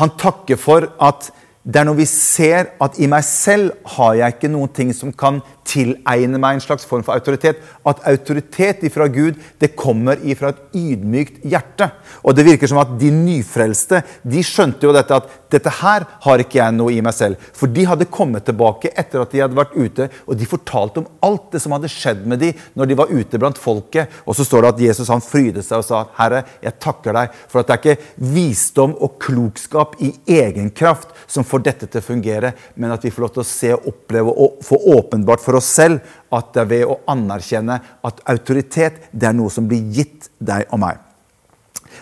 han 0.00 0.14
takker 0.16 0.56
for 0.56 0.88
at 0.96 1.28
det 1.64 1.76
er 1.76 1.84
når 1.84 1.98
vi 1.98 2.06
ser 2.08 2.70
at 2.80 2.96
i 2.98 3.08
meg 3.10 3.24
selv 3.26 3.74
har 3.96 4.14
jeg 4.16 4.36
ikke 4.36 4.52
noen 4.52 4.72
ting 4.72 4.94
som 4.96 5.12
kan 5.12 5.42
tilegne 5.70 6.40
meg 6.40 6.58
en 6.58 6.64
slags 6.64 6.86
form 6.88 7.04
for 7.06 7.14
autoritet. 7.14 7.60
At 7.86 8.02
autoritet 8.10 8.84
ifra 8.86 9.06
Gud 9.12 9.38
det 9.62 9.72
kommer 9.78 10.20
ifra 10.26 10.52
et 10.52 10.76
ydmykt 10.76 11.44
hjerte. 11.46 11.90
Og 12.24 12.36
det 12.36 12.46
virker 12.48 12.70
som 12.70 12.80
at 12.82 12.96
de 13.00 13.12
nyfrelste 13.14 14.02
de 14.22 14.42
skjønte 14.44 14.86
jo 14.86 14.94
dette 14.96 15.16
at 15.16 15.30
dette 15.50 15.72
her 15.80 16.06
har 16.24 16.42
ikke 16.42 16.60
jeg 16.60 16.76
noe 16.76 16.94
i 16.94 17.02
meg 17.04 17.14
selv. 17.16 17.40
For 17.56 17.70
de 17.70 17.86
hadde 17.88 18.08
kommet 18.12 18.46
tilbake 18.46 18.92
etter 18.98 19.22
at 19.22 19.32
de 19.32 19.42
hadde 19.42 19.58
vært 19.58 19.74
ute, 19.74 20.08
og 20.26 20.38
de 20.38 20.48
fortalte 20.48 21.02
om 21.02 21.08
alt 21.26 21.50
det 21.54 21.62
som 21.62 21.74
hadde 21.74 21.90
skjedd 21.90 22.22
med 22.30 22.42
de 22.42 22.52
når 22.78 22.90
de 22.90 22.98
var 23.00 23.10
ute 23.10 23.40
blant 23.40 23.58
folket. 23.58 24.10
Og 24.26 24.36
så 24.38 24.46
står 24.46 24.66
det 24.66 24.72
at 24.74 24.84
Jesus 24.88 25.10
han 25.10 25.24
frydet 25.24 25.66
seg 25.66 25.82
og 25.82 25.86
sa, 25.86 26.04
'Herre, 26.18 26.44
jeg 26.62 26.78
takker 26.80 27.16
deg 27.16 27.34
for 27.48 27.60
at 27.60 27.70
det 27.70 27.76
er 27.76 27.82
ikke 27.82 28.32
visdom 28.34 28.94
og 29.00 29.18
klokskap 29.22 29.96
i 30.02 30.12
egen 30.40 30.70
kraft 30.70 31.14
som 31.26 31.44
får 31.46 31.64
dette 31.66 31.86
til 31.86 32.00
å 32.00 32.08
fungere, 32.10 32.52
men 32.76 32.92
at 32.92 33.04
vi 33.04 33.10
får 33.10 33.26
lov 33.26 33.34
til 33.34 33.44
å 33.44 33.50
se 33.50 33.72
og 33.74 33.86
oppleve 33.90 34.30
og 34.30 34.62
få 34.64 34.78
åpenbart 34.96 35.42
for 35.42 35.58
oss 35.58 35.59
selv 35.64 36.00
at 36.34 36.50
det 36.54 36.64
er 36.64 36.72
ved 36.72 36.90
å 36.90 36.98
anerkjenne 37.10 37.78
at 38.06 38.20
autoritet 38.30 39.06
det 39.12 39.30
er 39.30 39.36
noe 39.36 39.52
som 39.52 39.68
blir 39.70 39.86
gitt 39.94 40.30
deg 40.38 40.68
og 40.70 40.82
meg. 40.82 41.00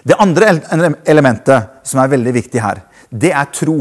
Det 0.05 0.19
andre 0.21 0.55
elementet 1.09 1.87
som 1.87 2.03
er 2.03 2.13
veldig 2.13 2.35
viktig 2.37 2.61
her, 2.63 2.83
det 3.09 3.33
er 3.33 3.49
tro. 3.55 3.81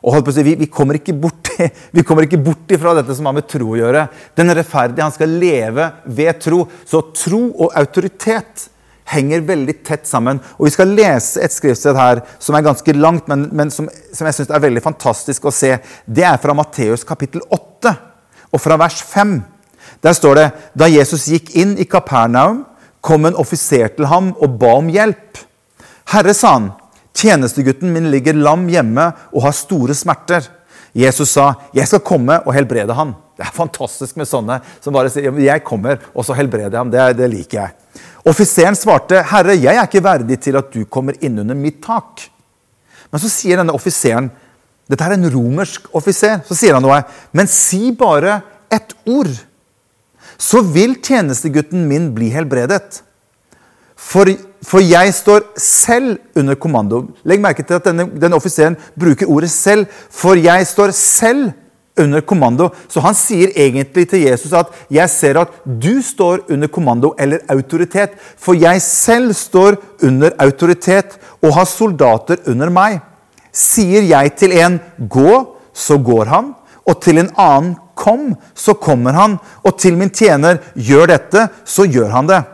Og 0.00 0.30
si, 0.32 0.42
vi, 0.44 0.54
vi, 0.56 0.68
kommer 0.72 0.96
ikke 0.96 1.14
bort, 1.16 1.50
vi 1.96 2.04
kommer 2.06 2.24
ikke 2.24 2.40
bort 2.40 2.72
ifra 2.72 2.94
dette 2.96 3.14
som 3.16 3.28
har 3.28 3.36
med 3.36 3.48
tro 3.50 3.74
å 3.74 3.80
gjøre. 3.80 4.06
Den 4.36 4.52
rettferdige 4.56 5.04
han 5.04 5.16
skal 5.16 5.38
leve 5.40 5.90
ved 6.08 6.40
tro. 6.40 6.64
Så 6.88 7.02
tro 7.16 7.42
og 7.50 7.74
autoritet 7.76 8.68
henger 9.10 9.42
veldig 9.44 9.74
tett 9.86 10.06
sammen. 10.08 10.40
Og 10.58 10.68
Vi 10.68 10.74
skal 10.74 10.94
lese 10.94 11.42
et 11.44 11.54
skriftsted 11.54 11.98
her 11.98 12.22
som 12.38 12.56
er 12.56 12.66
ganske 12.66 12.94
langt, 12.96 13.28
men, 13.30 13.48
men 13.52 13.72
som, 13.74 13.88
som, 14.12 14.28
jeg 14.28 14.38
synes 14.38 14.52
er 14.54 14.64
veldig 14.66 14.84
fantastisk 14.84 15.48
å 15.48 15.54
se. 15.54 15.74
Det 16.06 16.24
er 16.26 16.40
fra 16.42 16.54
Matteus 16.56 17.04
kapittel 17.06 17.42
8, 17.50 17.94
og 18.52 18.60
fra 18.62 18.78
vers 18.80 19.00
5. 19.02 19.38
Der 20.02 20.16
står 20.16 20.38
det 20.38 20.48
da 20.78 20.88
Jesus 20.90 21.28
gikk 21.30 21.52
inn 21.58 21.76
i 21.78 21.86
Kapernaum, 21.88 22.64
kom 23.00 23.24
en 23.24 23.38
offiser 23.38 23.88
til 23.96 24.08
ham 24.10 24.34
og 24.36 24.58
ba 24.60 24.74
om 24.76 24.88
hjelp. 24.92 25.40
Herre, 26.12 26.34
sa 26.36 26.56
han, 26.58 26.70
tjenestegutten 27.16 27.92
min 27.94 28.10
ligger 28.12 28.36
lam 28.36 28.66
hjemme 28.68 29.06
og 29.32 29.44
har 29.46 29.56
store 29.56 29.96
smerter. 29.96 30.48
Jesus 30.92 31.30
sa, 31.30 31.54
'Jeg 31.72 31.86
skal 31.86 32.00
komme 32.00 32.40
og 32.46 32.54
helbrede 32.54 32.94
ham'. 32.94 33.14
Det 33.36 33.46
er 33.46 33.52
fantastisk 33.52 34.16
med 34.16 34.26
sånne 34.26 34.60
som 34.80 34.92
bare 34.92 35.08
sier 35.10 35.32
'Jeg 35.32 35.64
kommer, 35.64 35.98
og 36.14 36.24
så 36.24 36.34
helbreder 36.34 36.70
jeg 36.70 36.80
ham'. 36.80 36.90
Det, 36.90 37.16
det 37.16 37.30
liker 37.30 37.60
jeg. 37.60 37.70
Offiseren 38.26 38.74
svarte, 38.74 39.22
'Herre, 39.22 39.56
jeg 39.56 39.76
er 39.76 39.86
ikke 39.86 40.02
verdig 40.02 40.40
til 40.40 40.56
at 40.56 40.72
du 40.72 40.84
kommer 40.84 41.14
inn 41.20 41.38
under 41.38 41.54
mitt 41.54 41.80
tak.' 41.80 42.28
Men 43.12 43.20
så 43.20 43.28
sier 43.28 43.56
denne 43.56 43.74
offiseren 43.74 44.30
Dette 44.90 45.06
er 45.06 45.14
en 45.14 45.30
romersk 45.30 45.86
offiser. 45.94 46.40
Så 46.48 46.56
sier 46.58 46.74
han 46.74 46.82
noe. 46.82 47.02
'Men 47.32 47.46
si 47.46 47.92
bare 47.92 48.42
ett 48.70 48.94
ord, 49.06 49.30
så 50.38 50.62
vil 50.62 50.96
tjenestegutten 50.98 51.86
min 51.86 52.10
bli 52.14 52.30
helbredet.' 52.34 53.02
For, 54.00 54.24
for, 54.64 54.80
jeg 54.80 55.12
står 55.12 55.42
selv 55.60 56.16
under 56.34 56.56
kommando. 56.56 57.02
Legg 57.28 57.40
merke 57.40 57.62
til 57.62 57.76
at 57.76 57.84
denne, 57.84 58.06
denne 58.08 58.38
offiseren 58.38 58.78
bruker 58.98 59.28
ordet 59.28 59.50
'selv'. 59.52 59.86
For 60.10 60.34
jeg 60.40 60.66
står 60.66 60.90
selv 60.96 61.52
under 62.00 62.20
kommando. 62.24 62.70
Så 62.88 63.02
han 63.04 63.14
sier 63.14 63.52
egentlig 63.54 64.08
til 64.08 64.24
Jesus 64.24 64.52
at 64.52 64.72
'jeg 64.90 65.10
ser 65.10 65.38
at 65.38 65.48
du 65.66 66.00
står 66.02 66.48
under 66.50 66.68
kommando 66.68 67.14
eller 67.18 67.38
autoritet'. 67.48 68.16
For 68.38 68.54
jeg 68.54 68.82
selv 68.82 69.34
står 69.34 69.76
under 70.02 70.30
autoritet 70.38 71.18
og 71.42 71.54
har 71.54 71.64
soldater 71.64 72.36
under 72.46 72.70
meg. 72.70 73.00
Sier 73.52 74.02
jeg 74.02 74.36
til 74.36 74.52
en 74.52 74.80
'gå', 75.00 75.46
så 75.72 75.98
går 75.98 76.24
han. 76.26 76.54
Og 76.86 77.02
til 77.02 77.18
en 77.18 77.30
annen 77.36 77.76
'kom', 77.96 78.36
så 78.54 78.74
kommer 78.74 79.12
han. 79.12 79.38
Og 79.64 79.78
til 79.78 79.96
min 79.96 80.10
tjener 80.10 80.58
'gjør 80.76 81.06
dette', 81.06 81.48
så 81.64 81.84
gjør 81.84 82.10
han 82.10 82.26
det. 82.26 82.44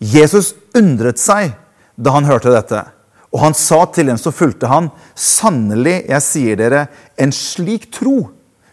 Jesus 0.00 0.54
undret 0.74 1.18
seg 1.18 1.52
da 1.96 2.10
han 2.10 2.24
hørte 2.24 2.50
dette. 2.50 2.84
Og 3.32 3.40
han 3.40 3.54
sa 3.54 3.84
til 3.84 4.06
dem 4.06 4.18
som 4.18 4.32
fulgte 4.32 4.66
han, 4.66 4.90
sannelig, 5.14 6.04
jeg 6.08 6.22
sier 6.22 6.56
dere, 6.56 6.86
en 7.16 7.32
slik 7.32 7.90
tro 7.92 8.30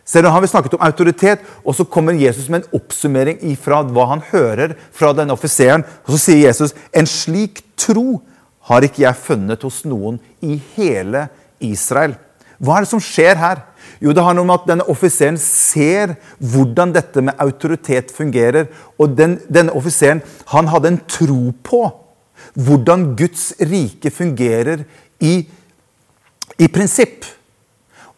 Ser 0.10 0.24
du, 0.25 0.29
har 0.34 0.41
vi 0.41 0.48
snakket 0.50 0.74
om 0.74 0.82
autoritet, 0.82 1.44
og 1.62 1.75
så 1.77 1.86
kommer 1.86 2.18
Jesus 2.18 2.48
med 2.50 2.63
en 2.63 2.79
oppsummering 2.79 3.44
ifra 3.51 3.84
hva 3.86 4.08
han 4.10 4.24
hører 4.32 4.72
fra 4.96 5.12
denne 5.13 5.36
offiseren. 5.36 5.84
Og 6.08 6.15
så 6.15 6.22
sier 6.24 6.48
Jesus, 6.48 6.74
en 6.98 7.06
slik 7.06 7.62
tro 7.77 8.24
har 8.70 8.86
ikke 8.86 9.04
jeg 9.04 9.24
funnet 9.26 9.64
hos 9.66 9.84
noen 9.90 10.20
i 10.46 10.60
hele 10.76 11.28
Israel. 11.60 12.16
Hva 12.60 12.78
er 12.78 12.86
det 12.86 12.92
som 12.92 13.02
skjer 13.04 13.40
her? 13.40 13.64
Jo, 14.04 14.12
det 14.16 14.24
har 14.24 14.36
noe 14.36 14.48
med 14.48 14.60
at 14.60 14.68
denne 14.68 14.88
offiseren 14.92 15.40
ser 15.40 16.18
hvordan 16.40 16.92
dette 16.96 17.24
med 17.24 17.40
autoritet 17.40 18.12
fungerer. 18.16 18.68
Og 19.00 19.16
den, 19.16 19.38
denne 19.48 19.76
offiseren 19.76 20.22
han 20.52 20.70
hadde 20.72 20.94
en 20.94 21.02
tro 21.08 21.54
på 21.64 21.84
hvordan 22.60 23.14
Guds 23.20 23.52
rike 23.60 24.12
fungerer 24.12 24.84
i, 25.24 25.44
i 26.60 26.68
prinsipp. 26.72 27.28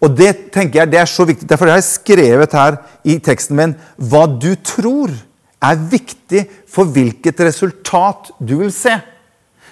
Og 0.02 0.16
det 0.18 0.52
tenker 0.54 0.82
jeg 0.82 0.92
det 0.92 1.02
er 1.02 1.10
så 1.10 1.26
viktig. 1.30 1.48
Derfor 1.50 1.70
har 1.70 1.78
jeg 1.78 1.90
skrevet 1.90 2.58
her 2.58 2.80
i 3.06 3.20
teksten 3.22 3.58
min 3.58 3.78
hva 4.02 4.26
du 4.26 4.56
tror 4.66 5.14
er 5.62 5.82
viktig 5.92 6.48
for 6.70 6.90
hvilket 6.90 7.44
resultat 7.46 8.34
du 8.42 8.58
vil 8.64 8.74
se. 8.74 8.98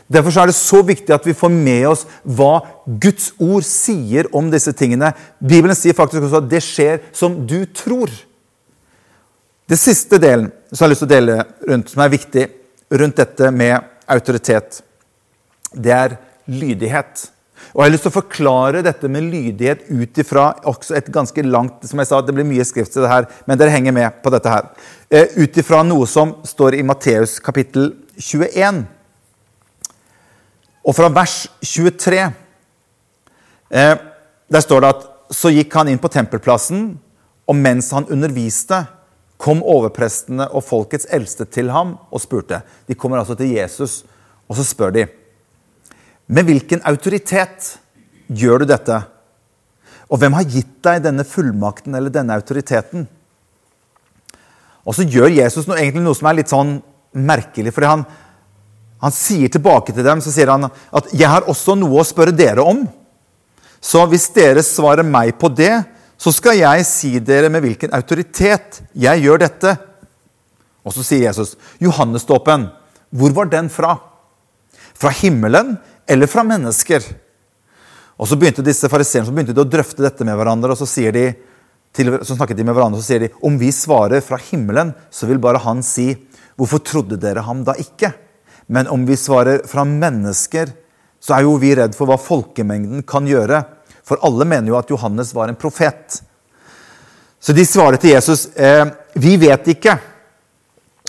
Derfor 0.10 0.34
er 0.42 0.50
det 0.50 0.58
så 0.58 0.82
viktig 0.82 1.14
at 1.14 1.28
vi 1.28 1.38
får 1.38 1.52
med 1.54 1.86
oss 1.92 2.08
hva 2.26 2.64
Guds 3.02 3.30
ord 3.38 3.66
sier 3.68 4.26
om 4.34 4.50
disse 4.50 4.74
tingene. 4.74 5.12
Bibelen 5.38 5.78
sier 5.78 5.98
faktisk 5.98 6.26
også 6.26 6.42
at 6.42 6.50
det 6.50 6.64
skjer 6.66 7.04
som 7.14 7.36
du 7.46 7.62
tror. 7.78 8.10
Det 9.70 9.78
siste 9.78 10.18
delen 10.18 10.50
som 10.72 10.82
jeg 10.82 10.88
har 10.88 10.94
lyst 10.96 11.04
til 11.06 11.10
å 11.10 11.14
dele 11.14 11.36
rundt, 11.70 11.92
som 11.94 12.02
er 12.02 12.16
viktig 12.16 12.48
rundt 12.98 13.22
dette 13.22 13.52
med 13.54 13.86
autoritet, 14.10 14.82
det 15.78 15.94
er 15.94 16.18
lydighet. 16.50 17.30
Og 17.76 17.84
Jeg 17.84 17.86
har 17.86 17.94
lyst 17.94 18.06
til 18.08 18.10
å 18.10 18.18
forklare 18.18 18.82
dette 18.82 19.10
med 19.12 19.30
lydighet 19.30 19.84
ut 19.92 20.22
ifra 20.24 20.50
også 20.72 20.96
et 20.98 21.12
ganske 21.14 21.44
langt 21.46 21.86
som 21.86 22.02
jeg 22.02 22.10
sa, 22.10 22.22
Det 22.22 22.34
blir 22.34 22.48
mye 22.50 22.66
skrift 22.66 22.94
til 22.94 23.06
det 23.06 23.12
her, 23.12 23.28
men 23.46 23.60
dere 23.60 23.70
henger 23.70 23.94
med 23.94 24.24
på 24.24 24.32
dette 24.34 24.50
her. 24.50 24.72
Eh, 25.12 25.38
ut 25.38 25.58
ifra 25.58 25.84
noe 25.84 26.08
som 26.08 26.40
står 26.44 26.80
i 26.80 26.82
Matteus 26.82 27.38
kapittel 27.38 27.94
21. 28.18 28.88
Og 30.86 30.96
fra 30.96 31.10
vers 31.12 31.44
23 31.66 32.20
eh, 33.70 33.96
Der 34.50 34.64
står 34.64 34.84
det 34.84 34.94
at 34.96 35.08
så 35.30 35.52
gikk 35.54 35.76
han 35.78 35.92
inn 35.92 36.00
på 36.02 36.10
tempelplassen, 36.10 36.96
og 37.46 37.58
mens 37.58 37.92
han 37.94 38.08
underviste, 38.10 38.80
kom 39.38 39.62
overprestene 39.62 40.48
og 40.50 40.66
folkets 40.66 41.06
eldste 41.14 41.46
til 41.46 41.70
ham 41.70 41.94
og 42.10 42.22
spurte. 42.24 42.64
De 42.90 42.98
kommer 42.98 43.22
altså 43.22 43.38
til 43.38 43.54
Jesus, 43.54 44.02
og 44.50 44.58
så 44.58 44.66
spør 44.66 44.96
de. 44.96 45.06
Med 46.28 46.50
hvilken 46.50 46.82
autoritet 46.90 47.76
gjør 48.26 48.64
du 48.64 48.72
dette? 48.74 48.98
Og 50.10 50.18
hvem 50.18 50.36
har 50.38 50.50
gitt 50.50 50.76
deg 50.86 51.06
denne 51.06 51.26
fullmakten 51.26 51.96
eller 51.96 52.14
denne 52.14 52.36
autoriteten? 52.36 53.06
Og 54.86 54.98
så 54.98 55.06
gjør 55.06 55.30
Jesus 55.30 55.70
noe, 55.70 55.78
egentlig 55.78 56.04
noe 56.06 56.18
som 56.18 56.30
er 56.30 56.40
litt 56.40 56.52
sånn 56.52 56.80
merkelig. 57.14 57.74
fordi 57.74 57.90
han, 57.90 58.06
han 59.00 59.16
sier 59.16 59.52
tilbake 59.52 59.94
til 59.96 60.04
dem 60.04 60.22
så 60.24 60.32
sier 60.34 60.52
han 60.52 60.68
at 60.68 61.14
'jeg 61.14 61.28
har 61.28 61.48
også 61.48 61.78
noe 61.80 62.02
å 62.02 62.08
spørre 62.08 62.36
dere 62.36 62.60
om'. 62.60 62.88
Så 63.82 64.06
hvis 64.08 64.28
dere 64.36 64.64
svarer 64.64 65.04
meg 65.04 65.40
på 65.40 65.48
det, 65.56 65.86
så 66.18 66.34
skal 66.36 66.58
jeg 66.60 66.86
si 66.86 67.20
dere 67.20 67.50
med 67.50 67.64
hvilken 67.64 67.94
autoritet 67.96 68.82
jeg 68.94 69.24
gjør 69.24 69.40
dette. 69.40 69.78
Og 70.84 70.94
så 70.94 71.04
sier 71.04 71.30
Jesus, 71.30 71.56
'Johannesdåpen, 71.80 72.70
hvor 73.10 73.32
var 73.34 73.46
den 73.46 73.70
fra?' 73.70 74.00
Fra 74.94 75.10
himmelen 75.10 75.78
eller 76.08 76.28
fra 76.28 76.44
mennesker? 76.44 77.00
Og 78.20 78.28
Så 78.28 78.36
begynte 78.36 78.62
disse 78.62 78.90
fariseerne 78.90 79.56
å 79.56 79.64
drøfte 79.64 80.04
dette 80.04 80.26
med 80.26 80.36
hverandre. 80.36 80.72
og 80.72 80.78
så, 80.78 81.12
de, 81.12 81.36
til, 81.94 82.20
så 82.20 82.36
snakket 82.36 82.58
de 82.58 82.64
med 82.64 82.76
hverandre 82.76 83.00
så 83.00 83.06
sier 83.06 83.20
de, 83.20 83.30
om 83.42 83.58
vi 83.58 83.72
svarer 83.72 84.20
fra 84.20 84.38
himmelen, 84.38 84.94
så 85.10 85.26
vil 85.26 85.40
bare 85.40 85.58
han 85.58 85.82
si, 85.82 86.18
'Hvorfor 86.58 86.84
trodde 86.84 87.16
dere 87.16 87.42
ham 87.42 87.64
da 87.64 87.72
ikke?' 87.72 88.29
Men 88.70 88.88
om 88.88 89.06
vi 89.06 89.18
svarer 89.18 89.64
fra 89.68 89.84
mennesker, 89.88 90.70
så 91.20 91.36
er 91.36 91.46
jo 91.46 91.58
vi 91.60 91.74
redd 91.76 91.96
for 91.98 92.10
hva 92.10 92.20
folkemengden 92.22 93.02
kan 93.10 93.26
gjøre. 93.28 93.64
For 94.06 94.22
alle 94.26 94.46
mener 94.46 94.70
jo 94.70 94.78
at 94.78 94.92
Johannes 94.94 95.34
var 95.34 95.50
en 95.50 95.58
profet. 95.58 96.22
Så 97.42 97.56
de 97.56 97.66
svarer 97.66 97.98
til 97.98 98.14
Jesus, 98.14 98.48
eh, 98.56 98.86
'Vi 99.16 99.38
vet 99.38 99.66
ikke'. 99.66 100.00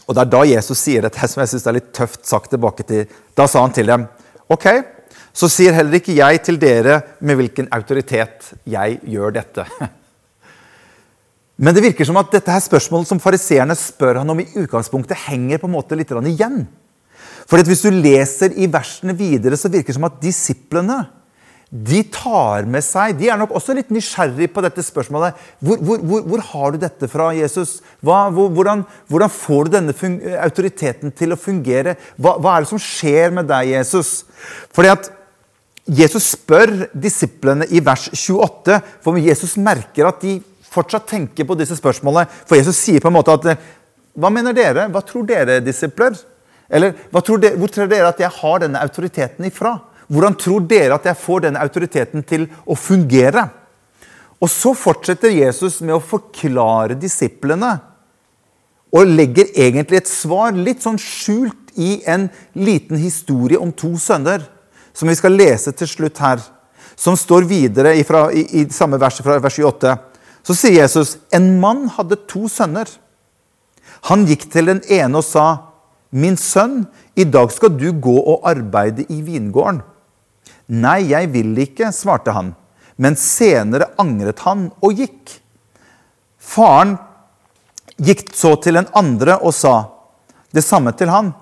Og 0.08 0.14
det 0.14 0.20
er 0.20 0.30
da 0.30 0.42
Jesus 0.42 0.78
sier 0.78 1.02
dette, 1.02 1.28
som 1.28 1.40
jeg 1.40 1.48
synes 1.48 1.66
er 1.66 1.72
litt 1.72 1.92
tøft 1.92 2.26
sagt 2.26 2.50
tilbake 2.50 2.82
til. 2.82 3.06
Da 3.36 3.46
sa 3.46 3.60
han 3.60 3.72
til 3.72 3.86
dem, 3.86 4.08
Ok, 4.50 4.66
så 5.32 5.48
sier 5.48 5.72
heller 5.72 6.00
ikke 6.00 6.16
jeg 6.16 6.42
til 6.42 6.56
dere 6.56 7.02
med 7.20 7.36
hvilken 7.36 7.68
autoritet 7.70 8.54
jeg 8.66 9.00
gjør 9.06 9.30
dette. 9.32 9.64
Men 11.62 11.74
det 11.74 11.84
virker 11.84 12.04
som 12.04 12.16
at 12.16 12.32
dette 12.32 12.50
her 12.50 12.58
spørsmålet 12.58 13.06
som 13.06 13.20
fariseerne 13.20 13.76
spør 13.76 14.18
han 14.18 14.30
om, 14.30 14.40
i 14.40 14.48
utgangspunktet 14.56 15.28
henger 15.28 15.58
på 15.58 15.66
en 15.66 15.76
måte 15.76 15.94
litt 15.94 16.10
igjen. 16.10 16.66
For 17.50 17.66
Hvis 17.66 17.82
du 17.82 17.90
leser 17.90 18.54
i 18.54 18.68
versene 18.70 19.16
videre, 19.18 19.58
så 19.58 19.70
virker 19.70 19.90
det 19.90 19.98
som 19.98 20.06
at 20.06 20.20
disiplene 20.22 21.02
de 21.70 22.00
tar 22.10 22.64
med 22.66 22.82
seg 22.82 23.14
De 23.14 23.28
er 23.30 23.38
nok 23.38 23.52
også 23.54 23.76
litt 23.78 23.92
nysgjerrig 23.94 24.48
på 24.50 24.62
dette 24.64 24.82
spørsmålet. 24.82 25.38
Hvor, 25.62 25.78
hvor, 25.78 26.00
hvor, 26.02 26.24
hvor 26.26 26.42
har 26.48 26.72
du 26.74 26.80
dette 26.82 27.06
fra, 27.10 27.28
Jesus? 27.36 27.76
Hva, 28.02 28.24
hvordan, 28.34 28.82
hvordan, 29.06 29.30
får 29.30 29.68
du 29.68 29.76
denne 29.76 29.94
autoriteten 30.42 31.14
til 31.14 31.34
å 31.34 31.38
fungere? 31.38 31.94
Hva, 32.18 32.36
hva, 32.42 32.56
er 32.56 32.66
det 32.66 32.72
som 32.72 32.82
skjer 32.82 33.36
med 33.36 33.46
deg, 33.50 33.70
Jesus? 33.76 34.24
Fordi 34.74 34.90
at 34.96 35.12
Jesus 35.90 36.32
spør 36.34 36.74
disiplene 36.90 37.66
i 37.70 37.82
vers 37.82 38.08
28, 38.18 38.80
for 39.06 39.22
Jesus 39.22 39.54
merker 39.58 40.10
at 40.10 40.18
de 40.26 40.40
fortsatt 40.70 41.06
tenker 41.10 41.46
på 41.46 41.58
disse 41.58 41.78
spørsmålene. 41.78 42.26
For 42.50 42.58
Jesus 42.58 42.82
sier 42.82 43.02
på 43.02 43.10
en 43.10 43.18
måte 43.18 43.38
at 43.38 43.54
Hva 44.18 44.26
mener 44.34 44.54
dere? 44.54 44.90
Hva 44.90 45.06
tror 45.06 45.22
dere, 45.26 45.62
disipler? 45.62 46.18
Eller 46.70 46.94
tror 47.18 47.40
dere, 47.42 47.58
hvor 47.58 47.72
tror 47.72 47.88
dere 47.90 48.10
at 48.12 48.20
jeg 48.22 48.30
har 48.40 48.60
denne 48.62 48.80
autoriteten 48.80 49.48
ifra? 49.48 49.74
Hvordan 50.10 50.36
tror 50.38 50.66
dere 50.66 50.96
at 50.96 51.06
jeg 51.06 51.18
får 51.18 51.46
denne 51.46 51.62
autoriteten 51.62 52.22
til 52.26 52.46
å 52.66 52.76
fungere? 52.78 53.48
Og 54.40 54.48
så 54.50 54.72
fortsetter 54.78 55.34
Jesus 55.34 55.80
med 55.84 55.96
å 55.98 56.02
forklare 56.02 56.96
disiplene. 56.98 57.76
Og 58.90 59.06
legger 59.06 59.52
egentlig 59.54 60.00
et 60.00 60.10
svar 60.10 60.56
litt 60.56 60.82
sånn 60.82 60.98
skjult 60.98 61.74
i 61.78 62.00
en 62.10 62.26
liten 62.58 62.98
historie 62.98 63.60
om 63.60 63.70
to 63.70 63.92
sønner, 64.00 64.42
som 64.94 65.10
vi 65.10 65.14
skal 65.18 65.36
lese 65.38 65.70
til 65.76 65.88
slutt 65.90 66.18
her, 66.18 66.40
som 66.98 67.14
står 67.16 67.46
videre 67.48 67.94
ifra, 68.00 68.26
i, 68.34 68.42
i 68.60 68.64
samme 68.74 68.98
vers 69.00 69.20
fra 69.22 69.38
vers 69.38 69.58
28. 69.60 69.94
Så 70.42 70.56
sier 70.56 70.80
Jesus 70.80 71.18
en 71.36 71.52
mann 71.62 71.86
hadde 71.94 72.18
to 72.30 72.48
sønner. 72.50 72.88
Han 74.08 74.26
gikk 74.28 74.48
til 74.50 74.72
den 74.72 74.82
ene 74.90 75.20
og 75.20 75.26
sa, 75.26 75.46
'Min 76.10 76.36
sønn, 76.36 76.86
i 77.14 77.24
dag 77.24 77.52
skal 77.54 77.76
du 77.78 77.92
gå 77.92 78.16
og 78.18 78.46
arbeide 78.48 79.06
i 79.08 79.20
vingården.' 79.22 79.82
'Nei, 80.68 81.10
jeg 81.10 81.32
vil 81.32 81.54
ikke', 81.58 81.92
svarte 81.92 82.34
han. 82.34 82.54
Men 82.96 83.16
senere 83.16 83.92
angret 83.98 84.42
han 84.44 84.70
og 84.82 84.98
gikk. 84.98 85.40
Faren 86.38 86.98
gikk 87.96 88.34
så 88.34 88.56
til 88.62 88.74
den 88.74 88.88
andre 88.94 89.38
og 89.38 89.54
sa 89.54 89.90
det 90.52 90.64
samme 90.64 90.92
til 90.92 91.08
han. 91.08 91.32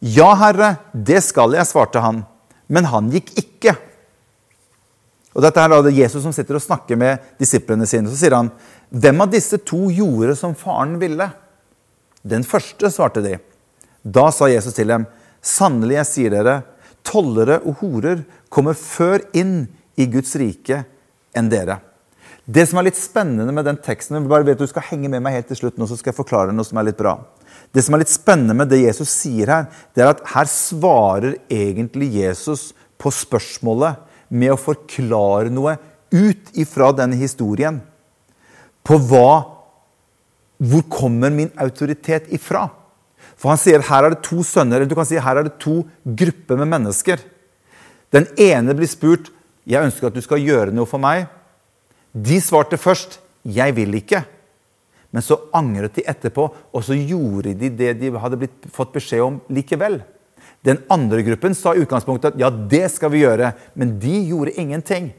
'Ja, 0.00 0.34
herre, 0.34 0.76
det 0.94 1.22
skal 1.22 1.54
jeg', 1.54 1.66
svarte 1.66 2.00
han. 2.00 2.24
Men 2.68 2.84
han 2.84 3.10
gikk 3.10 3.34
ikke. 3.36 3.76
Og 5.34 5.42
Dette 5.42 5.60
er 5.60 5.68
da 5.68 5.82
det 5.82 5.96
Jesus 5.96 6.22
som 6.22 6.32
sitter 6.32 6.58
og 6.58 6.62
snakker 6.64 6.96
med 6.96 7.18
disiplene 7.40 7.86
sine. 7.86 8.10
Så 8.10 8.16
sier 8.16 8.36
han, 8.36 8.50
'Hvem 8.92 9.20
av 9.22 9.30
disse 9.30 9.58
to 9.58 9.90
gjorde 9.90 10.36
som 10.36 10.54
faren 10.54 10.98
ville?' 10.98 11.32
Den 12.24 12.44
første, 12.44 12.86
svarte 12.86 13.22
de. 13.22 13.38
Da 14.02 14.30
sa 14.34 14.48
Jesus 14.50 14.74
til 14.74 14.90
dem, 14.90 15.06
'Sannelig, 15.42 15.94
jeg 15.94 16.06
sier 16.06 16.30
dere, 16.30 16.62
tollere 17.02 17.60
og 17.66 17.80
horer 17.82 18.24
kommer 18.50 18.74
før 18.74 19.22
inn 19.34 19.68
i 19.98 20.06
Guds 20.06 20.34
rike 20.38 20.84
enn 21.34 21.48
dere. 21.50 21.80
Det 22.42 22.64
som 22.68 22.80
er 22.80 22.88
litt 22.88 22.98
spennende 22.98 23.52
med 23.54 23.64
den 23.64 23.78
teksten 23.78 24.26
bare 24.28 24.46
vet 24.46 24.58
Du 24.58 24.66
skal 24.66 24.82
henge 24.90 25.08
med 25.08 25.22
meg 25.22 25.36
helt 25.36 25.48
til 25.48 25.56
slutt, 25.56 25.78
nå 25.78 25.86
så 25.86 25.96
skal 25.96 26.10
jeg 26.10 26.18
forklare 26.18 26.52
noe 26.52 26.66
som 26.66 26.78
er 26.78 26.90
litt 26.90 26.98
bra. 26.98 27.20
Det 27.72 27.84
som 27.84 27.94
er 27.94 28.02
litt 28.02 28.12
spennende 28.12 28.54
med 28.54 28.68
det 28.68 28.82
Jesus 28.82 29.10
sier 29.10 29.46
her, 29.46 29.66
det 29.94 30.02
er 30.02 30.10
at 30.10 30.24
her 30.34 30.50
svarer 30.50 31.38
egentlig 31.50 32.10
Jesus 32.18 32.72
på 32.98 33.10
spørsmålet 33.14 34.02
med 34.28 34.52
å 34.54 34.60
forklare 34.60 35.52
noe 35.52 35.76
ut 36.12 36.52
ifra 36.58 36.90
denne 36.92 37.16
historien. 37.16 37.80
På 38.82 38.98
hva 38.98 39.48
Hvor 40.62 40.82
kommer 40.86 41.30
min 41.34 41.50
autoritet 41.58 42.28
ifra? 42.30 42.68
For 43.42 43.50
han 43.50 43.58
sier 43.58 43.82
her 43.82 44.06
er 44.06 44.14
det 44.14 44.22
to 44.22 44.44
sønner, 44.46 44.78
eller 44.78 44.86
du 44.86 44.94
kan 44.94 45.08
si 45.08 45.18
her 45.18 45.40
er 45.40 45.48
det 45.48 45.58
to 45.62 45.80
grupper 46.06 46.60
med 46.60 46.70
mennesker. 46.70 47.18
Den 48.14 48.28
ene 48.38 48.76
blir 48.78 48.86
spurt 48.86 49.32
'Jeg 49.66 49.82
ønsker 49.82 50.06
at 50.06 50.14
du 50.14 50.22
skal 50.22 50.38
gjøre 50.38 50.74
noe 50.74 50.86
for 50.86 50.98
meg.' 50.98 51.26
De 52.14 52.38
svarte 52.40 52.78
først 52.78 53.18
'Jeg 53.42 53.74
vil 53.74 53.94
ikke'. 53.98 54.24
Men 55.12 55.22
så 55.22 55.40
angret 55.52 55.94
de 55.94 56.06
etterpå, 56.06 56.54
og 56.72 56.84
så 56.84 56.94
gjorde 56.94 57.54
de 57.54 57.68
det 57.68 58.00
de 58.00 58.10
hadde 58.10 58.38
blitt, 58.38 58.70
fått 58.70 58.92
beskjed 58.92 59.20
om 59.20 59.40
likevel. 59.50 60.02
Den 60.64 60.78
andre 60.88 61.22
gruppen 61.22 61.54
sa 61.54 61.74
i 61.74 61.82
utgangspunktet 61.82 62.32
at 62.32 62.38
ja, 62.38 62.48
det 62.48 62.90
skal 62.90 63.10
vi 63.10 63.24
gjøre, 63.24 63.52
men 63.74 63.98
de 63.98 64.28
gjorde 64.30 64.54
ingenting. 64.56 65.12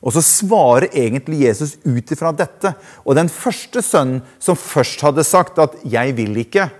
Og 0.00 0.14
så 0.14 0.22
svarer 0.22 0.88
egentlig 0.94 1.42
Jesus 1.44 1.76
ut 1.84 2.10
ifra 2.10 2.32
dette. 2.32 2.72
Og 3.04 3.16
den 3.18 3.28
første 3.28 3.82
sønnen 3.82 4.22
som 4.38 4.56
først 4.56 5.02
hadde 5.04 5.24
sagt 5.24 5.58
at 5.58 5.74
'jeg 5.84 6.16
vil 6.16 6.36
ikke', 6.36 6.70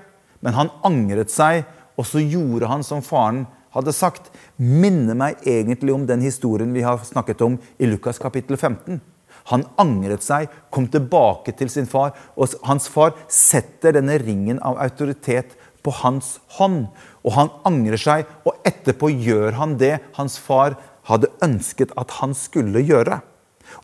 men 0.40 0.56
han 0.56 0.72
angret 0.86 1.32
seg, 1.32 1.64
og 1.98 2.06
så 2.08 2.22
gjorde 2.22 2.68
han 2.70 2.84
som 2.86 3.04
faren 3.04 3.44
hadde 3.74 3.94
sagt, 3.94 4.30
minner 4.56 5.16
meg 5.18 5.42
egentlig 5.46 5.94
om 5.94 6.06
den 6.08 6.24
historien 6.24 6.72
vi 6.74 6.84
har 6.86 7.02
snakket 7.06 7.42
om 7.46 7.58
i 7.78 7.88
Lukas 7.90 8.18
kapittel 8.22 8.56
15. 8.56 9.00
Han 9.50 9.64
angret 9.80 10.24
seg, 10.24 10.50
kom 10.72 10.88
tilbake 10.90 11.54
til 11.56 11.70
sin 11.72 11.88
far, 11.88 12.12
og 12.36 12.56
hans 12.66 12.88
far 12.90 13.14
setter 13.30 13.96
denne 13.96 14.18
ringen 14.22 14.60
av 14.66 14.80
autoritet 14.82 15.56
på 15.84 15.94
hans 16.02 16.38
hånd. 16.58 16.88
Og 17.24 17.34
han 17.36 17.52
angrer 17.68 18.00
seg, 18.00 18.28
og 18.44 18.58
etterpå 18.68 19.12
gjør 19.12 19.56
han 19.60 19.78
det 19.80 19.98
hans 20.18 20.38
far 20.40 20.76
hadde 21.08 21.30
ønsket 21.44 21.94
at 21.98 22.18
han 22.20 22.34
skulle 22.36 22.82
gjøre. 22.84 23.20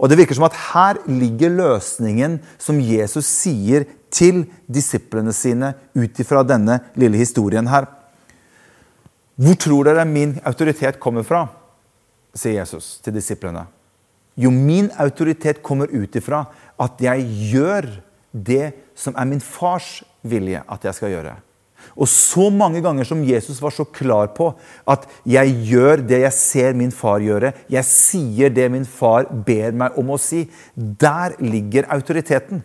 Og 0.02 0.10
Det 0.10 0.18
virker 0.18 0.34
som 0.34 0.48
at 0.48 0.58
her 0.74 0.98
ligger 1.06 1.52
løsningen 1.54 2.40
som 2.58 2.80
Jesus 2.82 3.28
sier 3.30 3.86
til 4.16 4.44
disiplene 4.66 5.34
sine 5.36 5.74
ut 5.96 6.20
ifra 6.22 6.42
denne 6.46 6.80
lille 6.96 7.20
historien 7.20 7.68
her. 7.68 7.88
Hvor 9.36 9.56
tror 9.60 9.90
dere 9.90 10.08
min 10.08 10.38
autoritet 10.48 11.00
kommer 11.02 11.26
fra? 11.26 11.44
sier 12.36 12.60
Jesus 12.60 12.98
til 13.04 13.16
disiplene. 13.16 13.64
Jo, 14.36 14.50
min 14.52 14.90
autoritet 15.00 15.62
kommer 15.64 15.88
ut 15.88 16.16
ifra 16.18 16.44
at 16.80 17.00
jeg 17.00 17.24
gjør 17.52 17.88
det 18.36 18.74
som 18.96 19.16
er 19.16 19.28
min 19.28 19.40
fars 19.40 20.02
vilje 20.26 20.60
at 20.60 20.84
jeg 20.84 20.98
skal 20.98 21.14
gjøre. 21.14 21.34
Og 21.96 22.08
så 22.10 22.48
mange 22.52 22.82
ganger 22.84 23.06
som 23.08 23.24
Jesus 23.24 23.60
var 23.62 23.72
så 23.72 23.86
klar 23.88 24.32
på 24.36 24.50
at 24.90 25.06
jeg 25.28 25.54
gjør 25.70 26.02
det 26.04 26.20
jeg 26.24 26.36
ser 26.36 26.76
min 26.76 26.92
far 26.92 27.22
gjøre, 27.24 27.52
jeg 27.72 27.88
sier 27.88 28.52
det 28.52 28.66
min 28.72 28.84
far 28.88 29.28
ber 29.30 29.76
meg 29.76 29.96
om 30.00 30.12
å 30.12 30.20
si, 30.20 30.44
der 30.74 31.38
ligger 31.40 31.88
autoriteten. 31.94 32.64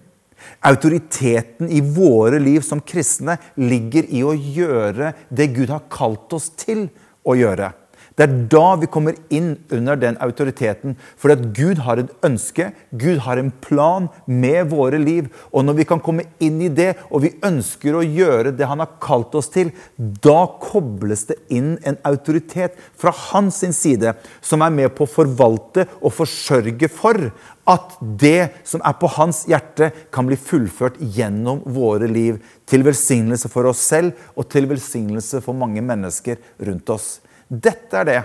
Autoriteten 0.68 1.70
i 1.70 1.82
våre 1.82 2.40
liv 2.40 2.62
som 2.66 2.82
kristne 2.82 3.38
ligger 3.60 4.10
i 4.10 4.24
å 4.26 4.34
gjøre 4.36 5.14
det 5.30 5.52
Gud 5.56 5.74
har 5.74 5.88
kalt 5.92 6.34
oss 6.38 6.52
til 6.58 6.88
å 7.28 7.36
gjøre. 7.38 7.72
Det 8.18 8.26
er 8.26 8.34
da 8.52 8.76
vi 8.82 8.90
kommer 8.92 9.16
inn 9.32 9.54
under 9.72 9.96
den 10.00 10.18
autoriteten. 10.24 10.98
For 11.20 11.32
at 11.32 11.46
Gud 11.56 11.80
har 11.86 12.02
et 12.02 12.12
ønske, 12.28 12.72
Gud 12.92 13.22
har 13.26 13.40
en 13.40 13.54
plan 13.64 14.10
med 14.28 14.68
våre 14.74 15.00
liv. 15.00 15.30
Og 15.52 15.64
når 15.66 15.80
vi 15.80 15.88
kan 15.88 16.04
komme 16.04 16.28
inn 16.44 16.60
i 16.66 16.72
det, 16.72 16.92
og 17.10 17.24
vi 17.24 17.34
ønsker 17.48 17.96
å 17.96 18.04
gjøre 18.04 18.52
det 18.58 18.68
han 18.68 18.84
har 18.84 18.98
kalt 19.04 19.36
oss 19.40 19.48
til, 19.54 19.72
da 19.96 20.44
kobles 20.62 21.26
det 21.32 21.40
inn 21.56 21.78
en 21.88 22.00
autoritet 22.08 22.76
fra 23.00 23.16
hans 23.32 23.62
side 23.62 24.16
som 24.44 24.64
er 24.66 24.76
med 24.76 24.92
på 24.98 25.06
å 25.06 25.12
forvalte 25.12 25.88
og 26.02 26.16
forsørge 26.16 26.92
for 26.92 27.30
at 27.70 27.98
det 28.20 28.52
som 28.68 28.84
er 28.84 28.96
på 29.00 29.10
hans 29.16 29.44
hjerte, 29.48 29.92
kan 30.12 30.28
bli 30.28 30.36
fullført 30.36 31.00
gjennom 31.00 31.62
våre 31.64 32.10
liv. 32.12 32.42
Til 32.68 32.84
velsignelse 32.84 33.52
for 33.52 33.70
oss 33.72 33.82
selv 33.92 34.18
og 34.36 34.50
til 34.52 34.68
velsignelse 34.70 35.44
for 35.46 35.56
mange 35.58 35.84
mennesker 35.86 36.42
rundt 36.68 36.92
oss. 36.92 37.20
Dette 37.52 38.00
er 38.00 38.08
det 38.08 38.20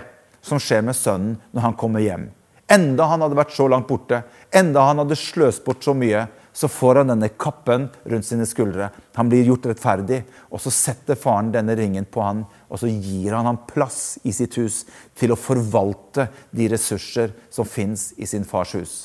som 0.45 0.59
skjer 0.61 0.85
med 0.87 0.95
sønnen 0.95 1.35
når 1.51 1.65
han 1.65 1.77
kommer 1.79 2.03
hjem. 2.03 2.29
Enda 2.71 3.07
han 3.11 3.23
hadde 3.23 3.35
vært 3.35 3.55
så 3.55 3.67
langt 3.71 3.87
borte, 3.87 4.21
enda 4.55 4.85
han 4.87 5.01
hadde 5.01 5.15
sløst 5.19 5.63
bort 5.65 5.83
så 5.83 5.93
mye, 5.95 6.25
så 6.57 6.67
får 6.71 7.01
han 7.01 7.11
denne 7.11 7.29
kappen 7.39 7.85
rundt 8.09 8.25
sine 8.27 8.47
skuldre. 8.49 8.89
Han 9.15 9.29
blir 9.29 9.45
gjort 9.47 9.67
rettferdig, 9.69 10.21
og 10.51 10.59
så 10.63 10.71
setter 10.73 11.19
faren 11.19 11.51
denne 11.53 11.75
ringen 11.77 12.07
på 12.09 12.23
han, 12.23 12.45
og 12.67 12.81
så 12.81 12.89
gir 12.89 13.35
han 13.37 13.47
ham 13.47 13.59
plass 13.69 14.17
i 14.27 14.33
sitt 14.35 14.57
hus 14.59 14.81
til 15.15 15.35
å 15.35 15.39
forvalte 15.39 16.27
de 16.55 16.69
ressurser 16.71 17.35
som 17.53 17.67
fins 17.67 18.09
i 18.17 18.27
sin 18.27 18.47
fars 18.47 18.73
hus. 18.79 18.95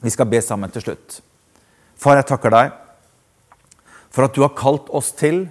Vi 0.00 0.12
skal 0.12 0.28
be 0.28 0.40
sammen 0.44 0.72
til 0.72 0.84
slutt. 0.84 1.20
Far, 2.00 2.18
jeg 2.18 2.28
takker 2.32 2.52
deg 2.52 2.72
for 4.12 4.26
at 4.26 4.34
du 4.34 4.42
har 4.44 4.56
kalt 4.58 4.90
oss 4.94 5.12
til 5.16 5.46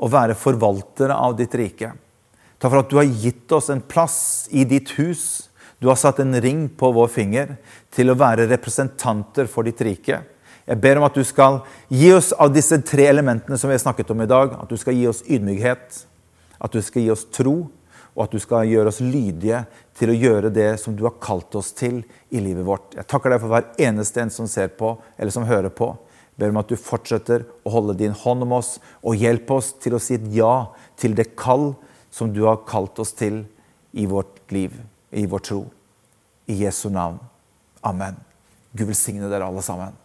å 0.00 0.08
være 0.10 0.38
forvaltere 0.38 1.14
av 1.14 1.36
ditt 1.38 1.54
rike. 1.60 1.92
Takk 2.64 2.72
for 2.72 2.80
at 2.80 2.92
du 2.94 2.96
har 2.96 3.18
gitt 3.20 3.52
oss 3.52 3.66
en 3.68 3.82
plass 3.84 4.46
i 4.48 4.62
ditt 4.64 4.94
hus. 4.96 5.50
Du 5.84 5.90
har 5.90 5.98
satt 6.00 6.22
en 6.22 6.32
ring 6.40 6.62
på 6.72 6.88
vår 6.96 7.10
finger 7.12 7.50
til 7.92 8.08
å 8.08 8.16
være 8.16 8.46
representanter 8.48 9.50
for 9.52 9.68
ditt 9.68 9.82
rike. 9.84 10.22
Jeg 10.64 10.80
ber 10.80 10.96
om 10.96 11.04
at 11.04 11.12
du 11.12 11.20
skal 11.28 11.58
gi 11.92 12.08
oss 12.16 12.32
av 12.32 12.54
disse 12.54 12.78
tre 12.88 13.04
elementene 13.10 13.60
som 13.60 13.68
vi 13.68 13.76
har 13.76 13.84
snakket 13.84 14.14
om 14.16 14.24
i 14.24 14.30
dag. 14.32 14.56
At 14.56 14.72
du 14.72 14.80
skal 14.80 14.96
gi 14.96 15.04
oss 15.12 15.20
ydmykhet, 15.28 16.00
at 16.56 16.72
du 16.72 16.80
skal 16.80 17.04
gi 17.04 17.12
oss 17.12 17.28
tro, 17.36 17.54
og 18.16 18.24
at 18.24 18.32
du 18.32 18.40
skal 18.40 18.64
gjøre 18.72 18.94
oss 18.94 19.04
lydige 19.04 19.66
til 20.00 20.14
å 20.14 20.18
gjøre 20.24 20.56
det 20.56 20.70
som 20.80 20.96
du 20.96 21.04
har 21.04 21.20
kalt 21.20 21.52
oss 21.60 21.74
til 21.76 22.00
i 22.32 22.40
livet 22.40 22.64
vårt. 22.64 22.96
Jeg 22.96 23.04
takker 23.12 23.36
deg 23.36 23.44
for 23.44 23.52
hver 23.52 23.72
eneste 23.76 24.24
en 24.24 24.32
som 24.32 24.48
ser 24.48 24.72
på, 24.72 24.96
eller 25.20 25.36
som 25.36 25.44
hører 25.44 25.68
på. 25.68 25.92
Jeg 26.32 26.40
ber 26.40 26.56
om 26.56 26.64
at 26.64 26.72
du 26.72 26.80
fortsetter 26.80 27.44
å 27.60 27.76
holde 27.76 28.00
din 28.00 28.16
hånd 28.24 28.48
om 28.48 28.56
oss 28.56 28.78
og 29.04 29.20
hjelpe 29.20 29.60
oss 29.60 29.74
til 29.84 29.98
å 29.98 30.00
si 30.00 30.16
et 30.16 30.30
ja 30.32 30.62
til 30.96 31.12
det 31.12 31.34
kall 31.36 31.74
som 32.14 32.30
du 32.30 32.44
har 32.46 32.62
kalt 32.66 32.98
oss 33.02 33.10
til 33.18 33.40
i 33.98 34.06
vårt 34.06 34.52
liv, 34.54 34.74
i 35.10 35.26
vår 35.26 35.42
tro. 35.42 35.64
I 36.46 36.60
Jesu 36.60 36.86
navn. 36.92 37.18
Amen. 37.82 38.20
Gud 38.70 38.86
velsigne 38.92 39.26
dere 39.32 39.48
alle 39.48 39.62
sammen. 39.66 39.96